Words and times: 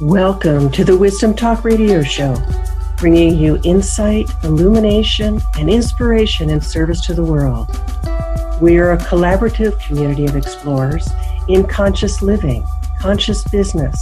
Welcome 0.00 0.72
to 0.72 0.82
the 0.82 0.98
Wisdom 0.98 1.34
Talk 1.34 1.62
Radio 1.62 2.02
Show, 2.02 2.34
bringing 2.98 3.38
you 3.38 3.60
insight, 3.62 4.28
illumination, 4.42 5.40
and 5.56 5.70
inspiration 5.70 6.50
in 6.50 6.60
service 6.60 7.06
to 7.06 7.14
the 7.14 7.22
world. 7.22 7.68
We 8.60 8.78
are 8.78 8.90
a 8.90 8.98
collaborative 8.98 9.80
community 9.86 10.26
of 10.26 10.34
explorers 10.34 11.08
in 11.48 11.64
conscious 11.68 12.22
living, 12.22 12.66
conscious 12.98 13.44
business, 13.44 13.96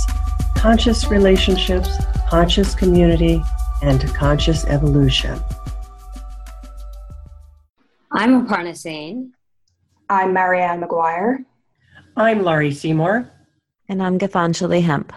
conscious 0.57 1.11
relationships, 1.11 1.91
conscious 2.27 2.75
community, 2.75 3.43
and 3.83 4.03
conscious 4.15 4.65
evolution. 4.65 5.39
I'm 8.11 8.47
Aparna 8.47 8.75
Sane. 8.75 9.35
I'm 10.09 10.33
Marianne 10.33 10.81
McGuire. 10.81 11.45
I'm 12.17 12.43
Laurie 12.43 12.73
Seymour. 12.73 13.31
And 13.91 14.03
I'm 14.03 14.19
Gitanjali 14.19 14.83
Hemp. 14.83 15.13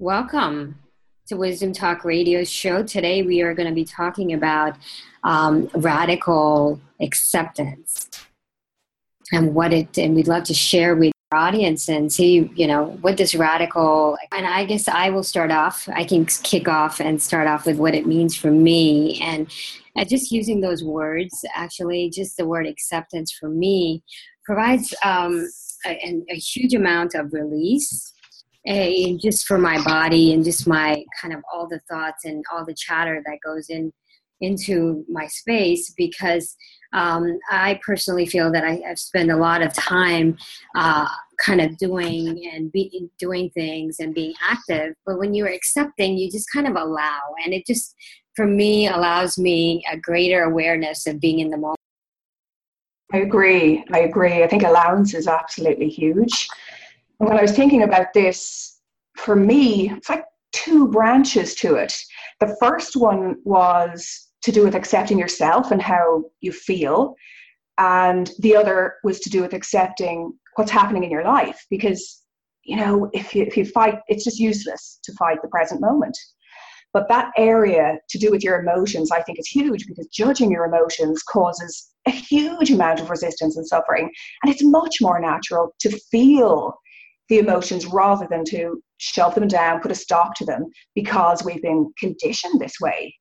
Welcome 0.00 0.78
to 1.26 1.34
Wisdom 1.34 1.72
Talk 1.72 2.04
Radio 2.04 2.44
show. 2.44 2.84
Today 2.84 3.22
we 3.22 3.42
are 3.42 3.52
going 3.52 3.68
to 3.68 3.74
be 3.74 3.84
talking 3.84 4.32
about 4.32 4.76
um, 5.24 5.68
radical 5.74 6.80
acceptance 7.00 8.08
and 9.32 9.56
what 9.56 9.72
it, 9.72 9.98
and 9.98 10.14
we'd 10.14 10.28
love 10.28 10.44
to 10.44 10.54
share 10.54 10.94
with 10.94 11.12
our 11.32 11.40
audience 11.40 11.88
and 11.88 12.12
see, 12.12 12.48
you 12.54 12.68
know, 12.68 12.96
what 13.00 13.16
this 13.16 13.34
radical, 13.34 14.16
and 14.30 14.46
I 14.46 14.66
guess 14.66 14.86
I 14.86 15.10
will 15.10 15.24
start 15.24 15.50
off, 15.50 15.88
I 15.92 16.04
can 16.04 16.26
kick 16.26 16.68
off 16.68 17.00
and 17.00 17.20
start 17.20 17.48
off 17.48 17.66
with 17.66 17.78
what 17.78 17.96
it 17.96 18.06
means 18.06 18.36
for 18.36 18.52
me. 18.52 19.20
And 19.20 19.50
just 20.06 20.30
using 20.30 20.60
those 20.60 20.84
words, 20.84 21.44
actually, 21.56 22.08
just 22.10 22.36
the 22.36 22.46
word 22.46 22.68
acceptance 22.68 23.32
for 23.32 23.48
me 23.48 24.04
provides 24.44 24.94
um, 25.02 25.48
a, 25.84 26.22
a 26.30 26.36
huge 26.36 26.74
amount 26.74 27.16
of 27.16 27.32
release 27.32 28.12
a, 28.68 29.16
just 29.16 29.46
for 29.46 29.58
my 29.58 29.82
body 29.82 30.34
and 30.34 30.44
just 30.44 30.66
my 30.66 31.02
kind 31.20 31.34
of 31.34 31.42
all 31.52 31.66
the 31.66 31.80
thoughts 31.90 32.24
and 32.24 32.44
all 32.52 32.64
the 32.64 32.74
chatter 32.74 33.22
that 33.24 33.38
goes 33.44 33.70
in 33.70 33.92
into 34.40 35.04
my 35.08 35.26
space 35.26 35.92
because 35.96 36.54
um, 36.92 37.38
I 37.50 37.80
personally 37.84 38.26
feel 38.26 38.52
that 38.52 38.64
I, 38.64 38.80
have 38.86 38.98
spent 38.98 39.30
a 39.30 39.36
lot 39.36 39.62
of 39.62 39.72
time 39.72 40.36
uh, 40.76 41.08
kind 41.44 41.60
of 41.60 41.76
doing 41.78 42.48
and 42.54 42.70
be, 42.70 43.08
doing 43.18 43.50
things 43.50 43.96
and 43.98 44.14
being 44.14 44.34
active. 44.40 44.94
But 45.04 45.18
when 45.18 45.34
you're 45.34 45.52
accepting, 45.52 46.16
you 46.16 46.30
just 46.30 46.46
kind 46.52 46.68
of 46.68 46.76
allow, 46.76 47.20
and 47.44 47.52
it 47.52 47.66
just 47.66 47.94
for 48.36 48.46
me 48.46 48.86
allows 48.86 49.38
me 49.38 49.84
a 49.90 49.96
greater 49.96 50.44
awareness 50.44 51.06
of 51.06 51.20
being 51.20 51.40
in 51.40 51.50
the 51.50 51.56
moment. 51.56 51.78
I 53.12 53.18
agree. 53.18 53.84
I 53.92 54.00
agree. 54.00 54.42
I 54.42 54.46
think 54.46 54.62
allowance 54.62 55.14
is 55.14 55.26
absolutely 55.26 55.88
huge 55.88 56.48
when 57.18 57.36
I 57.36 57.42
was 57.42 57.52
thinking 57.52 57.82
about 57.82 58.14
this, 58.14 58.80
for 59.16 59.36
me, 59.36 59.90
it's 59.90 60.08
like 60.08 60.24
two 60.52 60.88
branches 60.88 61.54
to 61.56 61.74
it. 61.74 61.94
The 62.40 62.56
first 62.60 62.96
one 62.96 63.36
was 63.44 64.28
to 64.42 64.52
do 64.52 64.64
with 64.64 64.74
accepting 64.74 65.18
yourself 65.18 65.70
and 65.70 65.82
how 65.82 66.24
you 66.40 66.52
feel, 66.52 67.14
and 67.76 68.30
the 68.38 68.56
other 68.56 68.94
was 69.04 69.20
to 69.20 69.30
do 69.30 69.42
with 69.42 69.52
accepting 69.52 70.32
what's 70.54 70.70
happening 70.70 71.04
in 71.04 71.10
your 71.10 71.24
life 71.24 71.64
because 71.70 72.22
you 72.64 72.76
know 72.76 73.08
if 73.12 73.34
you 73.34 73.44
if 73.44 73.56
you 73.56 73.64
fight 73.64 74.00
it's 74.08 74.24
just 74.24 74.40
useless 74.40 74.98
to 75.04 75.12
fight 75.14 75.38
the 75.42 75.48
present 75.48 75.80
moment. 75.80 76.16
But 76.92 77.08
that 77.08 77.32
area 77.36 77.98
to 78.08 78.18
do 78.18 78.30
with 78.30 78.42
your 78.42 78.60
emotions 78.60 79.10
i 79.12 79.22
think 79.22 79.38
is 79.38 79.46
huge 79.46 79.86
because 79.86 80.06
judging 80.08 80.50
your 80.50 80.64
emotions 80.64 81.22
causes 81.22 81.90
a 82.06 82.10
huge 82.10 82.70
amount 82.70 83.00
of 83.00 83.10
resistance 83.10 83.56
and 83.56 83.66
suffering. 83.66 84.10
And 84.42 84.52
it's 84.52 84.64
much 84.64 84.96
more 85.00 85.20
natural 85.20 85.74
to 85.80 85.90
feel 86.10 86.74
the 87.28 87.38
emotions 87.38 87.86
rather 87.86 88.26
than 88.30 88.44
to 88.46 88.82
shove 88.98 89.34
them 89.34 89.48
down, 89.48 89.80
put 89.80 89.92
a 89.92 89.94
stop 89.94 90.34
to 90.36 90.44
them, 90.44 90.66
because 90.94 91.44
we've 91.44 91.62
been 91.62 91.92
conditioned 91.98 92.60
this 92.60 92.80
way. 92.80 93.14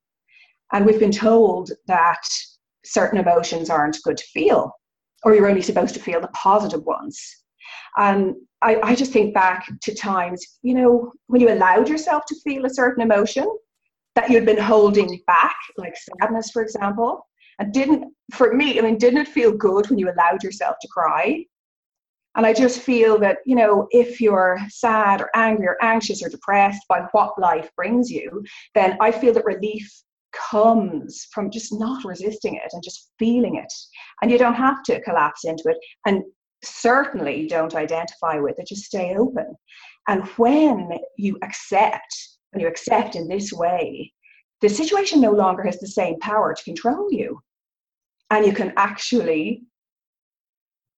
And 0.73 0.85
we've 0.85 0.99
been 0.99 1.11
told 1.11 1.71
that 1.87 2.21
certain 2.85 3.19
emotions 3.19 3.69
aren't 3.69 4.01
good 4.03 4.17
to 4.17 4.25
feel, 4.33 4.71
or 5.23 5.33
you're 5.33 5.49
only 5.49 5.61
supposed 5.61 5.93
to 5.95 6.01
feel 6.01 6.21
the 6.21 6.27
positive 6.29 6.83
ones. 6.83 7.19
And 7.97 8.35
I, 8.61 8.79
I 8.81 8.95
just 8.95 9.11
think 9.11 9.33
back 9.33 9.67
to 9.83 9.95
times, 9.95 10.45
you 10.61 10.73
know, 10.73 11.11
when 11.27 11.41
you 11.41 11.51
allowed 11.51 11.89
yourself 11.89 12.23
to 12.27 12.35
feel 12.43 12.65
a 12.65 12.69
certain 12.69 13.03
emotion 13.03 13.47
that 14.15 14.29
you'd 14.29 14.45
been 14.45 14.57
holding 14.57 15.19
back, 15.27 15.55
like 15.77 15.95
sadness, 16.21 16.49
for 16.51 16.61
example, 16.61 17.27
and 17.59 17.73
didn't, 17.73 18.13
for 18.33 18.53
me, 18.53 18.79
I 18.79 18.81
mean, 18.81 18.97
didn't 18.97 19.21
it 19.21 19.27
feel 19.27 19.51
good 19.51 19.89
when 19.89 19.99
you 19.99 20.11
allowed 20.11 20.43
yourself 20.43 20.75
to 20.81 20.87
cry? 20.87 21.43
And 22.37 22.45
I 22.45 22.53
just 22.53 22.81
feel 22.81 23.17
that, 23.19 23.39
you 23.47 23.55
know, 23.55 23.87
if 23.89 24.21
you're 24.21 24.59
sad 24.69 25.21
or 25.21 25.29
angry 25.35 25.67
or 25.67 25.77
anxious 25.81 26.23
or 26.23 26.29
depressed 26.29 26.83
by 26.87 27.01
what 27.11 27.37
life 27.39 27.71
brings 27.75 28.11
you, 28.11 28.43
then 28.75 28.95
I 29.01 29.11
feel 29.11 29.33
that 29.33 29.43
relief 29.43 29.91
comes 30.33 31.27
from 31.33 31.49
just 31.49 31.73
not 31.73 32.05
resisting 32.05 32.53
it 32.55 32.69
and 32.73 32.83
just 32.83 33.09
feeling 33.17 33.55
it. 33.55 33.73
And 34.21 34.29
you 34.29 34.37
don't 34.37 34.53
have 34.53 34.83
to 34.83 35.01
collapse 35.01 35.45
into 35.45 35.63
it. 35.65 35.77
And 36.05 36.21
certainly 36.63 37.47
don't 37.47 37.73
identify 37.73 38.39
with 38.39 38.59
it, 38.59 38.67
just 38.67 38.85
stay 38.85 39.15
open. 39.15 39.55
And 40.07 40.27
when 40.37 40.91
you 41.17 41.39
accept, 41.41 42.15
when 42.51 42.61
you 42.61 42.67
accept 42.67 43.15
in 43.15 43.27
this 43.27 43.51
way, 43.51 44.13
the 44.61 44.69
situation 44.69 45.21
no 45.21 45.31
longer 45.31 45.63
has 45.63 45.79
the 45.79 45.87
same 45.87 46.19
power 46.19 46.53
to 46.53 46.63
control 46.63 47.07
you. 47.11 47.41
And 48.29 48.45
you 48.45 48.53
can 48.53 48.73
actually 48.77 49.63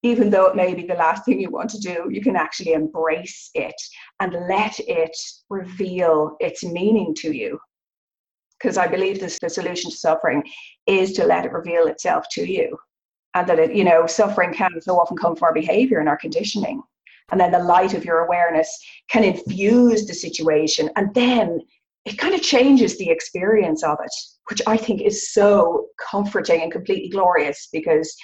even 0.03 0.29
though 0.29 0.45
it 0.45 0.55
may 0.55 0.73
be 0.73 0.83
the 0.83 0.93
last 0.93 1.25
thing 1.25 1.39
you 1.39 1.49
want 1.49 1.69
to 1.71 1.79
do, 1.79 2.07
you 2.09 2.21
can 2.21 2.35
actually 2.35 2.73
embrace 2.73 3.49
it 3.53 3.75
and 4.19 4.33
let 4.47 4.79
it 4.79 5.15
reveal 5.49 6.37
its 6.39 6.63
meaning 6.63 7.13
to 7.15 7.31
you. 7.31 7.59
Because 8.57 8.77
I 8.77 8.87
believe 8.87 9.19
this, 9.19 9.37
the 9.39 9.49
solution 9.49 9.91
to 9.91 9.97
suffering 9.97 10.43
is 10.85 11.13
to 11.13 11.25
let 11.25 11.45
it 11.45 11.51
reveal 11.51 11.87
itself 11.87 12.25
to 12.31 12.45
you. 12.45 12.77
And 13.33 13.47
that 13.47 13.59
it, 13.59 13.75
you 13.75 13.83
know, 13.83 14.07
suffering 14.07 14.53
can 14.53 14.81
so 14.81 14.99
often 14.99 15.17
come 15.17 15.35
from 15.35 15.47
our 15.47 15.53
behavior 15.53 15.99
and 15.99 16.09
our 16.09 16.17
conditioning. 16.17 16.81
And 17.31 17.39
then 17.39 17.51
the 17.51 17.59
light 17.59 17.93
of 17.93 18.05
your 18.05 18.19
awareness 18.19 18.75
can 19.09 19.23
infuse 19.23 20.07
the 20.07 20.13
situation. 20.13 20.89
And 20.95 21.13
then 21.13 21.59
it 22.05 22.17
kind 22.17 22.33
of 22.33 22.41
changes 22.41 22.97
the 22.97 23.09
experience 23.09 23.83
of 23.83 23.97
it, 24.03 24.11
which 24.49 24.61
I 24.65 24.77
think 24.77 25.01
is 25.01 25.31
so 25.31 25.87
comforting 25.99 26.61
and 26.61 26.71
completely 26.71 27.09
glorious 27.09 27.67
because 27.71 28.15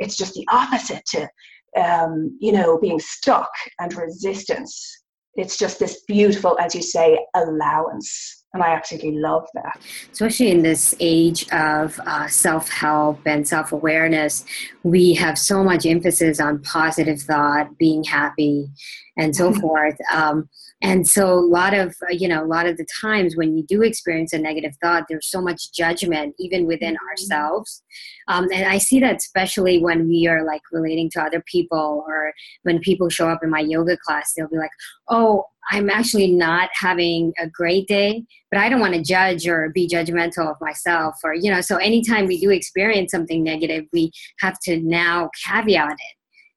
it's 0.00 0.16
just 0.16 0.34
the 0.34 0.46
opposite 0.50 1.04
to, 1.06 1.28
um, 1.76 2.36
you 2.40 2.52
know, 2.52 2.78
being 2.78 2.98
stuck 2.98 3.50
and 3.78 3.94
resistance. 3.94 5.02
It's 5.34 5.56
just 5.56 5.78
this 5.78 6.02
beautiful, 6.08 6.58
as 6.58 6.74
you 6.74 6.82
say, 6.82 7.18
allowance. 7.36 8.44
And 8.52 8.64
I 8.64 8.74
absolutely 8.74 9.12
love 9.12 9.46
that. 9.54 9.78
Especially 10.10 10.50
in 10.50 10.62
this 10.62 10.92
age 10.98 11.48
of 11.52 12.00
uh, 12.04 12.26
self 12.26 12.68
help 12.68 13.20
and 13.24 13.46
self 13.46 13.70
awareness, 13.70 14.44
we 14.82 15.14
have 15.14 15.38
so 15.38 15.62
much 15.62 15.86
emphasis 15.86 16.40
on 16.40 16.60
positive 16.62 17.22
thought, 17.22 17.78
being 17.78 18.02
happy, 18.02 18.68
and 19.16 19.36
so 19.36 19.54
forth. 19.60 19.96
Um, 20.12 20.48
and 20.82 21.06
so 21.06 21.28
a 21.28 21.40
lot 21.40 21.74
of 21.74 21.94
uh, 22.02 22.12
you 22.12 22.28
know 22.28 22.42
a 22.42 22.46
lot 22.46 22.66
of 22.66 22.76
the 22.76 22.86
times 23.00 23.36
when 23.36 23.56
you 23.56 23.62
do 23.64 23.82
experience 23.82 24.32
a 24.32 24.38
negative 24.38 24.74
thought 24.82 25.04
there's 25.08 25.30
so 25.30 25.40
much 25.40 25.72
judgment 25.72 26.34
even 26.38 26.66
within 26.66 26.94
mm-hmm. 26.94 27.08
ourselves 27.08 27.82
um, 28.28 28.48
and 28.52 28.66
i 28.66 28.78
see 28.78 29.00
that 29.00 29.16
especially 29.16 29.82
when 29.82 30.08
we 30.08 30.26
are 30.26 30.44
like 30.44 30.62
relating 30.72 31.10
to 31.10 31.22
other 31.22 31.42
people 31.46 32.04
or 32.06 32.32
when 32.62 32.78
people 32.80 33.08
show 33.08 33.28
up 33.28 33.42
in 33.42 33.50
my 33.50 33.60
yoga 33.60 33.96
class 34.04 34.32
they'll 34.36 34.48
be 34.48 34.56
like 34.56 34.70
oh 35.08 35.44
i'm 35.70 35.90
actually 35.90 36.30
not 36.30 36.70
having 36.72 37.32
a 37.38 37.48
great 37.48 37.86
day 37.86 38.24
but 38.50 38.60
i 38.60 38.68
don't 38.68 38.80
want 38.80 38.94
to 38.94 39.02
judge 39.02 39.46
or 39.46 39.70
be 39.70 39.88
judgmental 39.88 40.50
of 40.50 40.56
myself 40.60 41.14
or 41.24 41.34
you 41.34 41.50
know 41.50 41.60
so 41.60 41.76
anytime 41.76 42.26
we 42.26 42.40
do 42.40 42.50
experience 42.50 43.10
something 43.10 43.42
negative 43.42 43.84
we 43.92 44.10
have 44.40 44.58
to 44.60 44.80
now 44.80 45.28
caveat 45.46 45.92
it 45.92 46.16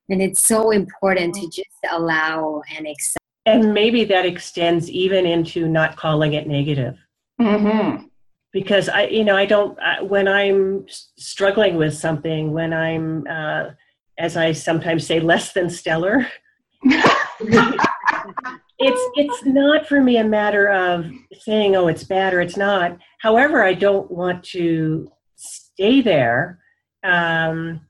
and 0.09 0.22
it's 0.22 0.44
so 0.44 0.72
important 0.72 1.33
to 1.33 1.41
mm-hmm. 1.41 1.50
just 1.50 1.94
allow 1.94 2.62
and 2.77 2.88
accept 2.88 3.22
and 3.45 3.74
maybe 3.74 4.06
that 4.06 4.25
extends 4.25 4.90
even 4.90 5.25
into 5.25 5.68
not 5.68 5.98
calling 5.98 6.34
it 6.34 6.48
negative. 6.48 6.98
Mm-hmm. 7.40 8.06
Because 8.51 8.88
I, 8.88 9.07
you 9.07 9.24
know, 9.24 9.36
I 9.36 9.45
don't, 9.45 9.78
when 10.07 10.28
I'm 10.28 10.86
struggling 11.18 11.75
with 11.75 11.95
something, 11.95 12.54
when 12.54 12.72
I'm, 12.72 13.25
uh, 13.28 13.72
as 14.18 14.38
I 14.38 14.51
sometimes 14.51 15.07
say, 15.07 15.19
less 15.19 15.54
than 15.54 15.69
stellar, 15.69 16.28
it's, 16.84 17.81
it's 18.80 19.45
not 19.45 19.88
for 19.88 20.00
me 20.01 20.18
a 20.18 20.24
matter 20.24 20.69
of 20.69 21.10
saying, 21.40 21.75
oh, 21.75 21.88
it's 21.88 22.04
bad 22.04 22.34
or 22.34 22.42
it's 22.42 22.57
not. 22.57 22.98
However, 23.19 23.63
I 23.63 23.74
don't 23.74 24.10
want 24.12 24.44
to 24.45 25.12
stay 25.36 26.01
there. 26.01 26.60
Um, 27.04 27.81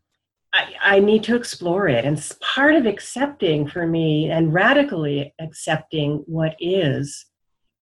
I, 0.54 0.74
I 0.82 1.00
need 1.00 1.24
to 1.24 1.36
explore 1.36 1.88
it. 1.88 2.06
And 2.06 2.32
part 2.42 2.76
of 2.76 2.86
accepting 2.86 3.68
for 3.68 3.88
me 3.88 4.30
and 4.30 4.54
radically 4.54 5.34
accepting 5.40 6.24
what 6.28 6.56
is, 6.60 7.26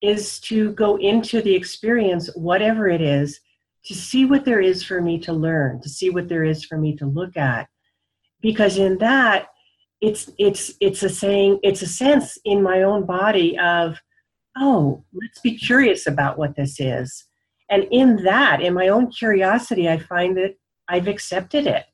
is 0.01 0.39
to 0.41 0.71
go 0.71 0.97
into 0.97 1.41
the 1.41 1.53
experience, 1.53 2.29
whatever 2.35 2.87
it 2.87 3.01
is, 3.01 3.39
to 3.85 3.93
see 3.93 4.25
what 4.25 4.45
there 4.45 4.61
is 4.61 4.83
for 4.83 5.01
me 5.01 5.19
to 5.19 5.33
learn, 5.33 5.81
to 5.81 5.89
see 5.89 6.09
what 6.09 6.29
there 6.29 6.43
is 6.43 6.63
for 6.63 6.77
me 6.77 6.95
to 6.95 7.05
look 7.05 7.35
at. 7.35 7.67
Because 8.41 8.77
in 8.77 8.97
that, 8.99 9.47
it's 10.01 10.31
it's 10.39 10.73
it's 10.79 11.03
a 11.03 11.09
saying 11.09 11.59
it's 11.61 11.83
a 11.83 11.87
sense 11.87 12.37
in 12.43 12.61
my 12.61 12.81
own 12.81 13.05
body 13.05 13.57
of 13.59 13.99
oh 14.57 15.03
let's 15.13 15.39
be 15.39 15.55
curious 15.55 16.07
about 16.07 16.37
what 16.37 16.55
this 16.55 16.79
is 16.79 17.25
and 17.69 17.85
in 17.91 18.15
that 18.23 18.61
in 18.61 18.73
my 18.73 18.87
own 18.87 19.11
curiosity 19.11 19.87
i 19.87 19.97
find 19.97 20.35
that 20.35 20.55
i've 20.87 21.07
accepted 21.07 21.67
it 21.67 21.85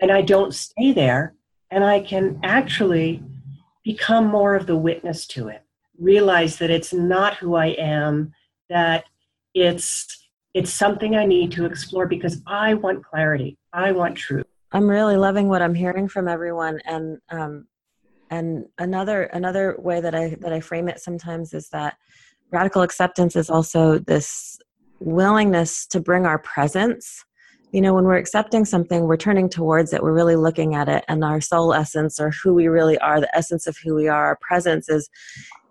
and 0.00 0.10
i 0.10 0.20
don't 0.20 0.54
stay 0.54 0.92
there 0.92 1.34
and 1.70 1.84
i 1.84 2.00
can 2.00 2.38
actually 2.42 3.22
become 3.84 4.26
more 4.26 4.54
of 4.54 4.66
the 4.66 4.76
witness 4.76 5.26
to 5.26 5.48
it 5.48 5.62
realize 5.98 6.58
that 6.58 6.70
it's 6.70 6.92
not 6.92 7.36
who 7.36 7.54
i 7.54 7.66
am 7.66 8.32
that 8.68 9.04
it's 9.54 10.28
it's 10.54 10.72
something 10.72 11.16
i 11.16 11.26
need 11.26 11.50
to 11.52 11.64
explore 11.64 12.06
because 12.06 12.42
i 12.46 12.74
want 12.74 13.04
clarity 13.04 13.56
i 13.72 13.92
want 13.92 14.16
truth 14.16 14.46
I'm 14.70 14.88
really 14.88 15.16
loving 15.16 15.48
what 15.48 15.62
I'm 15.62 15.74
hearing 15.74 16.08
from 16.08 16.28
everyone, 16.28 16.80
and 16.84 17.18
um, 17.30 17.66
and 18.30 18.66
another 18.78 19.24
another 19.24 19.76
way 19.78 20.00
that 20.00 20.14
I 20.14 20.36
that 20.40 20.52
I 20.52 20.60
frame 20.60 20.88
it 20.88 21.00
sometimes 21.00 21.54
is 21.54 21.70
that 21.70 21.96
radical 22.50 22.82
acceptance 22.82 23.34
is 23.34 23.48
also 23.48 23.98
this 23.98 24.58
willingness 25.00 25.86
to 25.86 26.00
bring 26.00 26.26
our 26.26 26.38
presence. 26.38 27.24
You 27.72 27.82
know, 27.82 27.94
when 27.94 28.04
we're 28.04 28.16
accepting 28.16 28.64
something, 28.64 29.04
we're 29.04 29.18
turning 29.18 29.48
towards 29.48 29.92
it. 29.92 30.02
We're 30.02 30.14
really 30.14 30.36
looking 30.36 30.74
at 30.74 30.88
it, 30.88 31.04
and 31.08 31.22
our 31.22 31.40
soul 31.40 31.74
essence, 31.74 32.18
or 32.18 32.32
who 32.42 32.54
we 32.54 32.68
really 32.68 32.98
are, 32.98 33.20
the 33.20 33.36
essence 33.36 33.66
of 33.66 33.76
who 33.84 33.94
we 33.94 34.08
are, 34.08 34.26
our 34.26 34.38
presence 34.40 34.88
is 34.88 35.08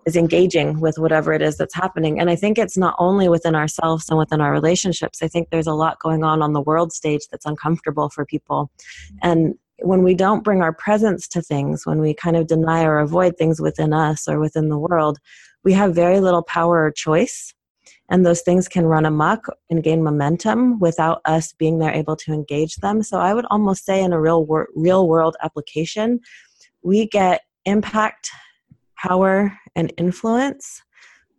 is 0.08 0.16
engaging 0.16 0.80
with 0.80 0.98
whatever 0.98 1.34
it 1.34 1.42
is 1.42 1.58
that's 1.58 1.76
happening. 1.76 2.18
And 2.18 2.30
I 2.30 2.36
think 2.38 2.58
it's 2.58 2.78
not 2.78 2.96
only 2.98 3.28
within 3.28 3.56
ourselves 3.56 4.08
and 4.10 4.18
within 4.18 4.40
our 4.40 4.54
relationships. 4.54 5.22
I 5.22 5.28
think 5.28 5.50
there's 5.50 5.68
a 5.68 5.74
lot 5.74 6.00
going 6.00 6.24
on 6.24 6.42
on 6.42 6.54
the 6.54 6.62
world 6.62 6.94
stage 6.94 7.28
that's 7.30 7.46
uncomfortable 7.46 8.10
for 8.10 8.26
people. 8.26 8.72
And 9.22 9.56
when 9.80 10.04
we 10.04 10.16
don't 10.16 10.46
bring 10.46 10.62
our 10.62 10.72
presence 10.72 11.28
to 11.30 11.42
things, 11.42 11.86
when 11.86 12.00
we 12.00 12.14
kind 12.14 12.38
of 12.38 12.48
deny 12.48 12.86
or 12.86 13.00
avoid 13.00 13.38
things 13.38 13.60
within 13.60 13.92
us 13.92 14.30
or 14.30 14.40
within 14.40 14.70
the 14.70 14.80
world, 14.80 15.20
we 15.66 15.74
have 15.74 15.94
very 15.94 16.22
little 16.22 16.44
power 16.44 16.86
or 16.86 16.92
choice. 16.92 17.54
And 18.10 18.26
those 18.26 18.42
things 18.42 18.68
can 18.68 18.86
run 18.86 19.06
amok 19.06 19.46
and 19.70 19.84
gain 19.84 20.04
momentum 20.04 20.80
without 20.80 21.22
us 21.26 21.54
being 21.54 21.80
there 21.80 21.92
able 21.92 22.16
to 22.18 22.34
engage 22.34 22.76
them. 22.78 23.04
So 23.04 23.20
I 23.20 23.34
would 23.34 23.46
almost 23.50 23.86
say, 23.86 24.02
in 24.02 24.14
a 24.14 24.22
real, 24.22 24.46
wor- 24.46 24.70
real 24.76 25.08
world 25.08 25.36
application, 25.44 26.20
we 26.84 27.08
get 27.08 27.42
impact 27.66 28.30
power 28.98 29.58
and 29.76 29.92
influence 29.98 30.82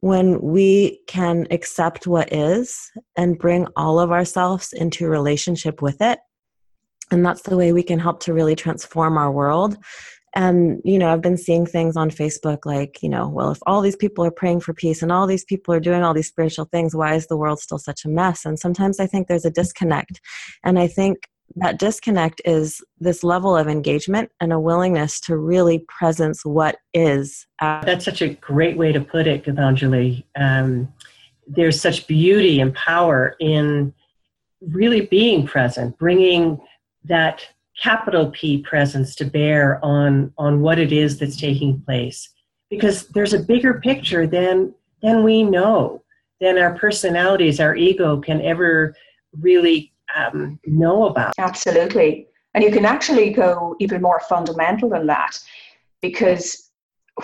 when 0.01 0.41
we 0.41 1.01
can 1.07 1.47
accept 1.51 2.07
what 2.07 2.33
is 2.33 2.91
and 3.17 3.39
bring 3.39 3.67
all 3.75 3.99
of 3.99 4.13
ourselves 4.13 4.73
into 4.73 5.09
relationship 5.09 5.83
with 5.83 6.01
it 6.01 6.21
and 7.11 7.25
that's 7.25 7.43
the 7.43 7.57
way 7.57 7.73
we 7.73 7.83
can 7.83 7.99
help 7.99 8.21
to 8.21 8.35
really 8.35 8.55
transform 8.55 9.17
our 9.17 9.31
world 9.31 9.77
and 10.35 10.81
you 10.85 10.99
know 10.99 11.13
i've 11.13 11.23
been 11.23 11.37
seeing 11.37 11.67
things 11.67 11.97
on 11.97 12.11
facebook 12.11 12.65
like 12.65 13.03
you 13.03 13.09
know 13.09 13.29
well 13.29 13.51
if 13.51 13.59
all 13.67 13.81
these 13.81 13.97
people 13.97 14.25
are 14.25 14.31
praying 14.31 14.61
for 14.61 14.75
peace 14.75 15.03
and 15.03 15.11
all 15.11 15.27
these 15.27 15.45
people 15.45 15.73
are 15.73 15.81
doing 15.81 16.03
all 16.03 16.15
these 16.15 16.29
spiritual 16.29 16.67
things 16.67 16.95
why 16.95 17.15
is 17.15 17.27
the 17.27 17.37
world 17.37 17.59
still 17.59 17.79
such 17.79 18.05
a 18.05 18.09
mess 18.09 18.45
and 18.45 18.59
sometimes 18.59 19.01
i 19.01 19.07
think 19.07 19.27
there's 19.27 19.45
a 19.45 19.51
disconnect 19.51 20.21
and 20.65 20.79
i 20.79 20.87
think 20.87 21.19
that 21.57 21.79
disconnect 21.79 22.41
is 22.45 22.83
this 23.01 23.25
level 23.25 23.57
of 23.57 23.69
engagement 23.69 24.31
and 24.41 24.53
a 24.53 24.61
willingness 24.61 25.21
to 25.21 25.37
really 25.37 25.85
presence 25.89 26.45
what 26.45 26.77
is. 26.93 27.47
That's 27.61 28.05
such 28.05 28.23
a 28.23 28.35
great 28.35 28.77
way 28.77 28.93
to 28.93 29.01
put 29.01 29.27
it, 29.27 29.45
Gitanjali. 29.45 30.25
Um, 30.37 30.93
there's 31.47 31.81
such 31.81 32.07
beauty 32.07 32.61
and 32.61 32.75
power 32.75 33.35
in 33.41 33.95
really 34.61 35.03
being 35.03 35.47
present, 35.47 35.97
bringing 35.99 36.61
that 37.05 37.47
capital 37.83 38.31
P 38.31 38.59
presence 38.63 39.15
to 39.17 39.25
bear 39.25 39.83
on 39.85 40.33
on 40.39 40.61
what 40.61 40.79
it 40.79 40.93
is 40.93 41.19
that's 41.19 41.37
taking 41.37 41.81
place, 41.83 42.29
because 42.71 43.09
there's 43.09 43.35
a 43.35 43.39
bigger 43.39 43.81
picture 43.81 44.27
than 44.27 44.75
than 45.03 45.23
we 45.23 45.43
know, 45.43 46.03
than 46.41 46.59
our 46.59 46.75
personalities, 46.77 47.61
our 47.61 47.77
ego 47.77 48.21
can 48.21 48.41
ever 48.43 48.95
really 49.41 49.93
um, 50.17 50.59
know 50.67 51.07
about. 51.07 51.35
Absolutely. 51.39 52.27
And 52.55 52.65
you 52.65 52.73
can 52.73 52.85
actually 52.85 53.31
go 53.31 53.77
even 53.79 54.03
more 54.03 54.21
fundamental 54.29 54.89
than 54.89 55.07
that 55.07 55.39
because 56.01 56.71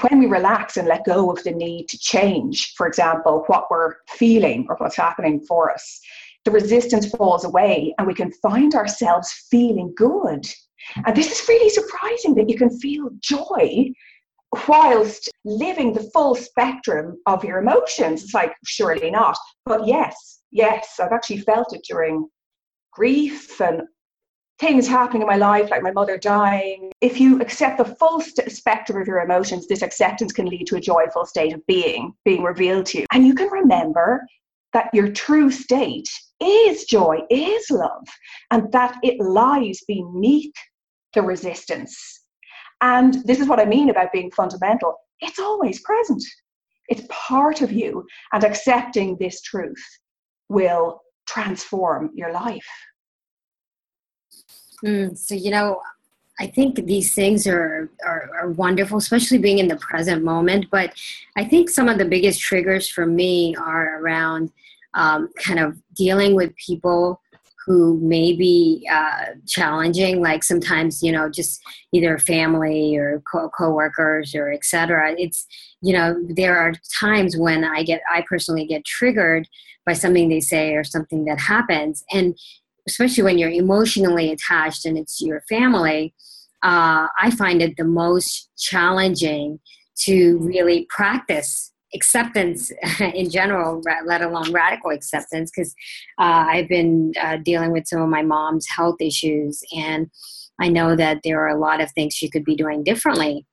when 0.00 0.18
we 0.18 0.26
relax 0.26 0.76
and 0.76 0.88
let 0.88 1.04
go 1.04 1.30
of 1.30 1.42
the 1.44 1.52
need 1.52 1.88
to 1.88 1.98
change, 1.98 2.74
for 2.74 2.86
example, 2.86 3.44
what 3.46 3.70
we're 3.70 3.94
feeling 4.08 4.66
or 4.68 4.76
what's 4.76 4.96
happening 4.96 5.40
for 5.40 5.72
us, 5.72 6.00
the 6.44 6.50
resistance 6.50 7.10
falls 7.10 7.44
away 7.44 7.94
and 7.98 8.06
we 8.06 8.14
can 8.14 8.32
find 8.42 8.74
ourselves 8.74 9.32
feeling 9.50 9.92
good. 9.96 10.46
And 11.06 11.16
this 11.16 11.30
is 11.32 11.48
really 11.48 11.70
surprising 11.70 12.34
that 12.34 12.48
you 12.48 12.56
can 12.56 12.70
feel 12.78 13.08
joy 13.20 13.90
whilst 14.68 15.30
living 15.44 15.92
the 15.92 16.08
full 16.12 16.34
spectrum 16.34 17.16
of 17.26 17.44
your 17.44 17.58
emotions. 17.58 18.22
It's 18.22 18.34
like, 18.34 18.52
surely 18.66 19.10
not. 19.10 19.36
But 19.64 19.86
yes, 19.86 20.42
yes, 20.50 21.00
I've 21.00 21.12
actually 21.12 21.38
felt 21.38 21.74
it 21.74 21.84
during 21.88 22.28
grief 22.92 23.60
and 23.60 23.82
things 24.60 24.86
happening 24.86 25.22
in 25.22 25.28
my 25.28 25.36
life, 25.36 25.70
like 25.70 25.82
my 25.82 25.90
mother 25.90 26.16
dying. 26.16 26.92
If 27.00 27.20
you 27.20 27.40
accept 27.40 27.78
the 27.78 27.84
full 27.84 28.20
st- 28.20 28.52
spectrum 28.52 29.00
of 29.00 29.08
your 29.08 29.20
emotions, 29.20 29.66
this 29.66 29.82
acceptance 29.82 30.32
can 30.32 30.46
lead 30.46 30.66
to 30.68 30.76
a 30.76 30.80
joyful 30.80 31.26
state 31.26 31.52
of 31.52 31.66
being 31.66 32.12
being 32.24 32.42
revealed 32.44 32.86
to 32.86 33.00
you. 33.00 33.06
And 33.12 33.26
you 33.26 33.34
can 33.34 33.50
remember 33.50 34.24
that 34.72 34.90
your 34.92 35.10
true 35.10 35.50
state 35.50 36.08
is 36.40 36.84
joy, 36.84 37.20
is 37.30 37.70
love, 37.70 38.06
and 38.50 38.70
that 38.72 38.96
it 39.02 39.20
lies 39.20 39.80
beneath 39.86 40.54
the 41.14 41.22
resistance. 41.22 42.22
And 42.80 43.14
this 43.24 43.40
is 43.40 43.48
what 43.48 43.60
I 43.60 43.64
mean 43.64 43.90
about 43.90 44.12
being 44.12 44.30
fundamental. 44.30 44.96
It's 45.20 45.38
always 45.38 45.80
present. 45.80 46.22
It's 46.88 47.06
part 47.08 47.62
of 47.62 47.72
you, 47.72 48.04
and 48.32 48.44
accepting 48.44 49.16
this 49.18 49.40
truth 49.40 49.82
will 50.48 51.00
transform 51.26 52.10
your 52.14 52.32
life. 52.32 52.66
Mm, 54.84 55.16
so, 55.16 55.34
you 55.34 55.50
know, 55.50 55.80
I 56.38 56.48
think 56.48 56.84
these 56.84 57.14
things 57.14 57.46
are, 57.46 57.88
are, 58.04 58.30
are, 58.38 58.50
wonderful, 58.50 58.98
especially 58.98 59.38
being 59.38 59.58
in 59.58 59.68
the 59.68 59.76
present 59.76 60.24
moment. 60.24 60.66
But 60.70 60.92
I 61.36 61.44
think 61.44 61.70
some 61.70 61.88
of 61.88 61.96
the 61.96 62.04
biggest 62.04 62.40
triggers 62.40 62.88
for 62.88 63.06
me 63.06 63.54
are 63.54 64.00
around 64.00 64.52
um, 64.94 65.28
kind 65.38 65.58
of 65.58 65.76
dealing 65.94 66.34
with 66.34 66.54
people 66.56 67.20
who 67.66 67.98
may 68.00 68.34
be 68.34 68.86
uh, 68.92 69.26
challenging, 69.46 70.20
like 70.20 70.44
sometimes, 70.44 71.02
you 71.02 71.10
know, 71.10 71.30
just 71.30 71.62
either 71.92 72.18
family 72.18 72.96
or 72.96 73.22
co- 73.30 73.50
coworkers 73.56 74.34
or 74.34 74.52
etc. 74.52 75.14
It's, 75.16 75.46
you 75.80 75.94
know, 75.94 76.14
there 76.28 76.58
are 76.58 76.74
times 77.00 77.36
when 77.36 77.64
I 77.64 77.82
get, 77.82 78.02
I 78.12 78.22
personally 78.28 78.66
get 78.66 78.84
triggered 78.84 79.48
by 79.86 79.94
something 79.94 80.28
they 80.28 80.40
say 80.40 80.74
or 80.74 80.84
something 80.84 81.24
that 81.24 81.40
happens. 81.40 82.04
And 82.12 82.36
especially 82.86 83.22
when 83.22 83.38
you're 83.38 83.50
emotionally 83.50 84.30
attached 84.30 84.84
and 84.84 84.98
it's 84.98 85.22
your 85.22 85.42
family, 85.48 86.14
uh, 86.62 87.08
I 87.18 87.30
find 87.30 87.62
it 87.62 87.76
the 87.76 87.84
most 87.84 88.50
challenging 88.58 89.60
to 90.00 90.38
really 90.38 90.86
practice 90.90 91.72
acceptance 91.94 92.72
in 93.00 93.30
general, 93.30 93.82
let 94.04 94.22
alone 94.22 94.52
radical 94.52 94.90
acceptance, 94.90 95.50
because 95.54 95.74
uh, 96.18 96.46
I've 96.48 96.68
been 96.68 97.12
uh, 97.20 97.38
dealing 97.38 97.72
with 97.72 97.86
some 97.86 98.02
of 98.02 98.08
my 98.08 98.22
mom's 98.22 98.66
health 98.68 98.96
issues, 99.00 99.62
and 99.76 100.10
I 100.60 100.68
know 100.68 100.96
that 100.96 101.20
there 101.24 101.40
are 101.40 101.48
a 101.48 101.58
lot 101.58 101.80
of 101.80 101.90
things 101.92 102.14
she 102.14 102.30
could 102.30 102.44
be 102.44 102.54
doing 102.54 102.84
differently. 102.84 103.46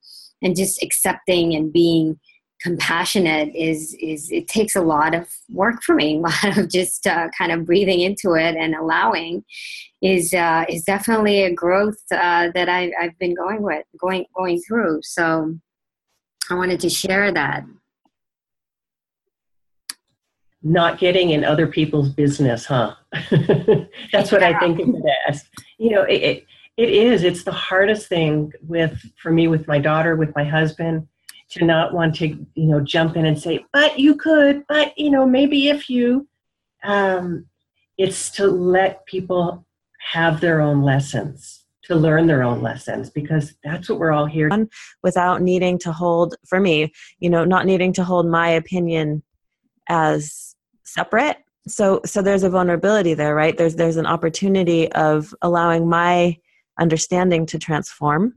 And 0.44 0.56
just 0.56 0.82
accepting 0.82 1.54
and 1.54 1.72
being 1.72 2.18
compassionate 2.62 3.54
is 3.54 3.94
is 4.00 4.30
it 4.30 4.46
takes 4.46 4.76
a 4.76 4.80
lot 4.80 5.14
of 5.14 5.28
work 5.50 5.82
for 5.82 5.94
me 5.94 6.16
a 6.18 6.20
lot 6.20 6.58
of 6.58 6.70
just 6.70 7.06
uh, 7.06 7.28
kind 7.36 7.50
of 7.50 7.66
breathing 7.66 8.00
into 8.00 8.34
it 8.34 8.54
and 8.56 8.74
allowing 8.74 9.44
is 10.00 10.32
uh, 10.32 10.64
is 10.68 10.84
definitely 10.84 11.42
a 11.42 11.52
growth 11.52 11.98
uh, 12.12 12.48
that 12.54 12.68
I, 12.68 12.92
I've 13.00 13.18
been 13.18 13.34
going 13.34 13.62
with 13.62 13.84
going 13.98 14.26
going 14.36 14.60
through 14.66 15.00
so 15.02 15.54
I 16.50 16.54
wanted 16.54 16.80
to 16.80 16.88
share 16.88 17.32
that 17.32 17.64
not 20.62 20.98
getting 20.98 21.30
in 21.30 21.44
other 21.44 21.66
people's 21.66 22.08
business 22.10 22.64
huh? 22.64 22.94
That's 24.12 24.30
what 24.32 24.40
yeah. 24.40 24.56
I 24.56 24.58
think 24.58 24.80
of 24.80 24.88
it 24.88 25.04
as. 25.28 25.44
You 25.78 25.90
know 25.90 26.02
it, 26.02 26.22
it 26.22 26.46
it 26.76 26.88
is. 26.88 27.22
It's 27.22 27.44
the 27.44 27.52
hardest 27.52 28.08
thing 28.08 28.52
with 28.62 28.98
for 29.20 29.30
me 29.30 29.48
with 29.48 29.66
my 29.66 29.78
daughter 29.78 30.16
with 30.16 30.34
my 30.34 30.44
husband 30.44 31.06
to 31.52 31.64
not 31.64 31.92
want 31.92 32.14
to 32.16 32.28
you 32.28 32.66
know 32.66 32.80
jump 32.80 33.16
in 33.16 33.26
and 33.26 33.38
say 33.38 33.64
but 33.72 33.98
you 33.98 34.16
could 34.16 34.64
but 34.68 34.96
you 34.98 35.10
know 35.10 35.26
maybe 35.26 35.68
if 35.68 35.88
you 35.88 36.26
um, 36.82 37.46
it's 37.98 38.30
to 38.30 38.46
let 38.46 39.04
people 39.06 39.64
have 40.12 40.40
their 40.40 40.60
own 40.60 40.82
lessons 40.82 41.64
to 41.84 41.94
learn 41.94 42.26
their 42.26 42.42
own 42.42 42.62
lessons 42.62 43.10
because 43.10 43.54
that's 43.62 43.88
what 43.88 43.98
we're 43.98 44.12
all 44.12 44.26
here 44.26 44.48
without 45.02 45.42
needing 45.42 45.78
to 45.78 45.92
hold 45.92 46.34
for 46.46 46.58
me 46.58 46.90
you 47.18 47.28
know 47.28 47.44
not 47.44 47.66
needing 47.66 47.92
to 47.92 48.02
hold 48.02 48.26
my 48.26 48.48
opinion 48.48 49.22
as 49.88 50.51
separate 50.92 51.38
so 51.66 52.00
so 52.04 52.22
there's 52.22 52.42
a 52.42 52.50
vulnerability 52.50 53.14
there 53.14 53.34
right 53.34 53.56
there's 53.56 53.76
there's 53.76 53.96
an 53.96 54.06
opportunity 54.06 54.90
of 54.92 55.34
allowing 55.42 55.88
my 55.88 56.36
understanding 56.78 57.46
to 57.46 57.58
transform 57.58 58.34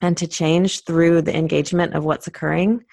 and 0.00 0.16
to 0.16 0.26
change 0.26 0.84
through 0.84 1.22
the 1.22 1.36
engagement 1.36 1.94
of 1.94 2.04
what's 2.04 2.26
occurring. 2.26 2.84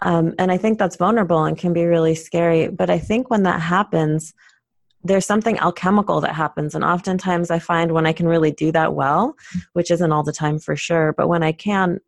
Um, 0.00 0.34
and 0.38 0.52
I 0.52 0.56
think 0.56 0.78
that's 0.78 0.96
vulnerable 0.96 1.44
and 1.44 1.56
can 1.56 1.72
be 1.72 1.84
really 1.84 2.14
scary. 2.14 2.68
But 2.68 2.90
I 2.90 2.98
think 2.98 3.30
when 3.30 3.44
that 3.44 3.60
happens, 3.60 4.34
there's 5.02 5.26
something 5.26 5.58
alchemical 5.58 6.20
that 6.20 6.34
happens. 6.34 6.74
And 6.74 6.84
oftentimes 6.84 7.50
I 7.50 7.58
find 7.58 7.92
when 7.92 8.06
I 8.06 8.12
can 8.12 8.26
really 8.26 8.50
do 8.50 8.72
that 8.72 8.94
well, 8.94 9.34
which 9.72 9.90
isn't 9.90 10.12
all 10.12 10.22
the 10.22 10.32
time 10.32 10.58
for 10.58 10.76
sure, 10.76 11.12
but 11.12 11.28
when 11.28 11.42
I 11.42 11.52
can, 11.52 12.00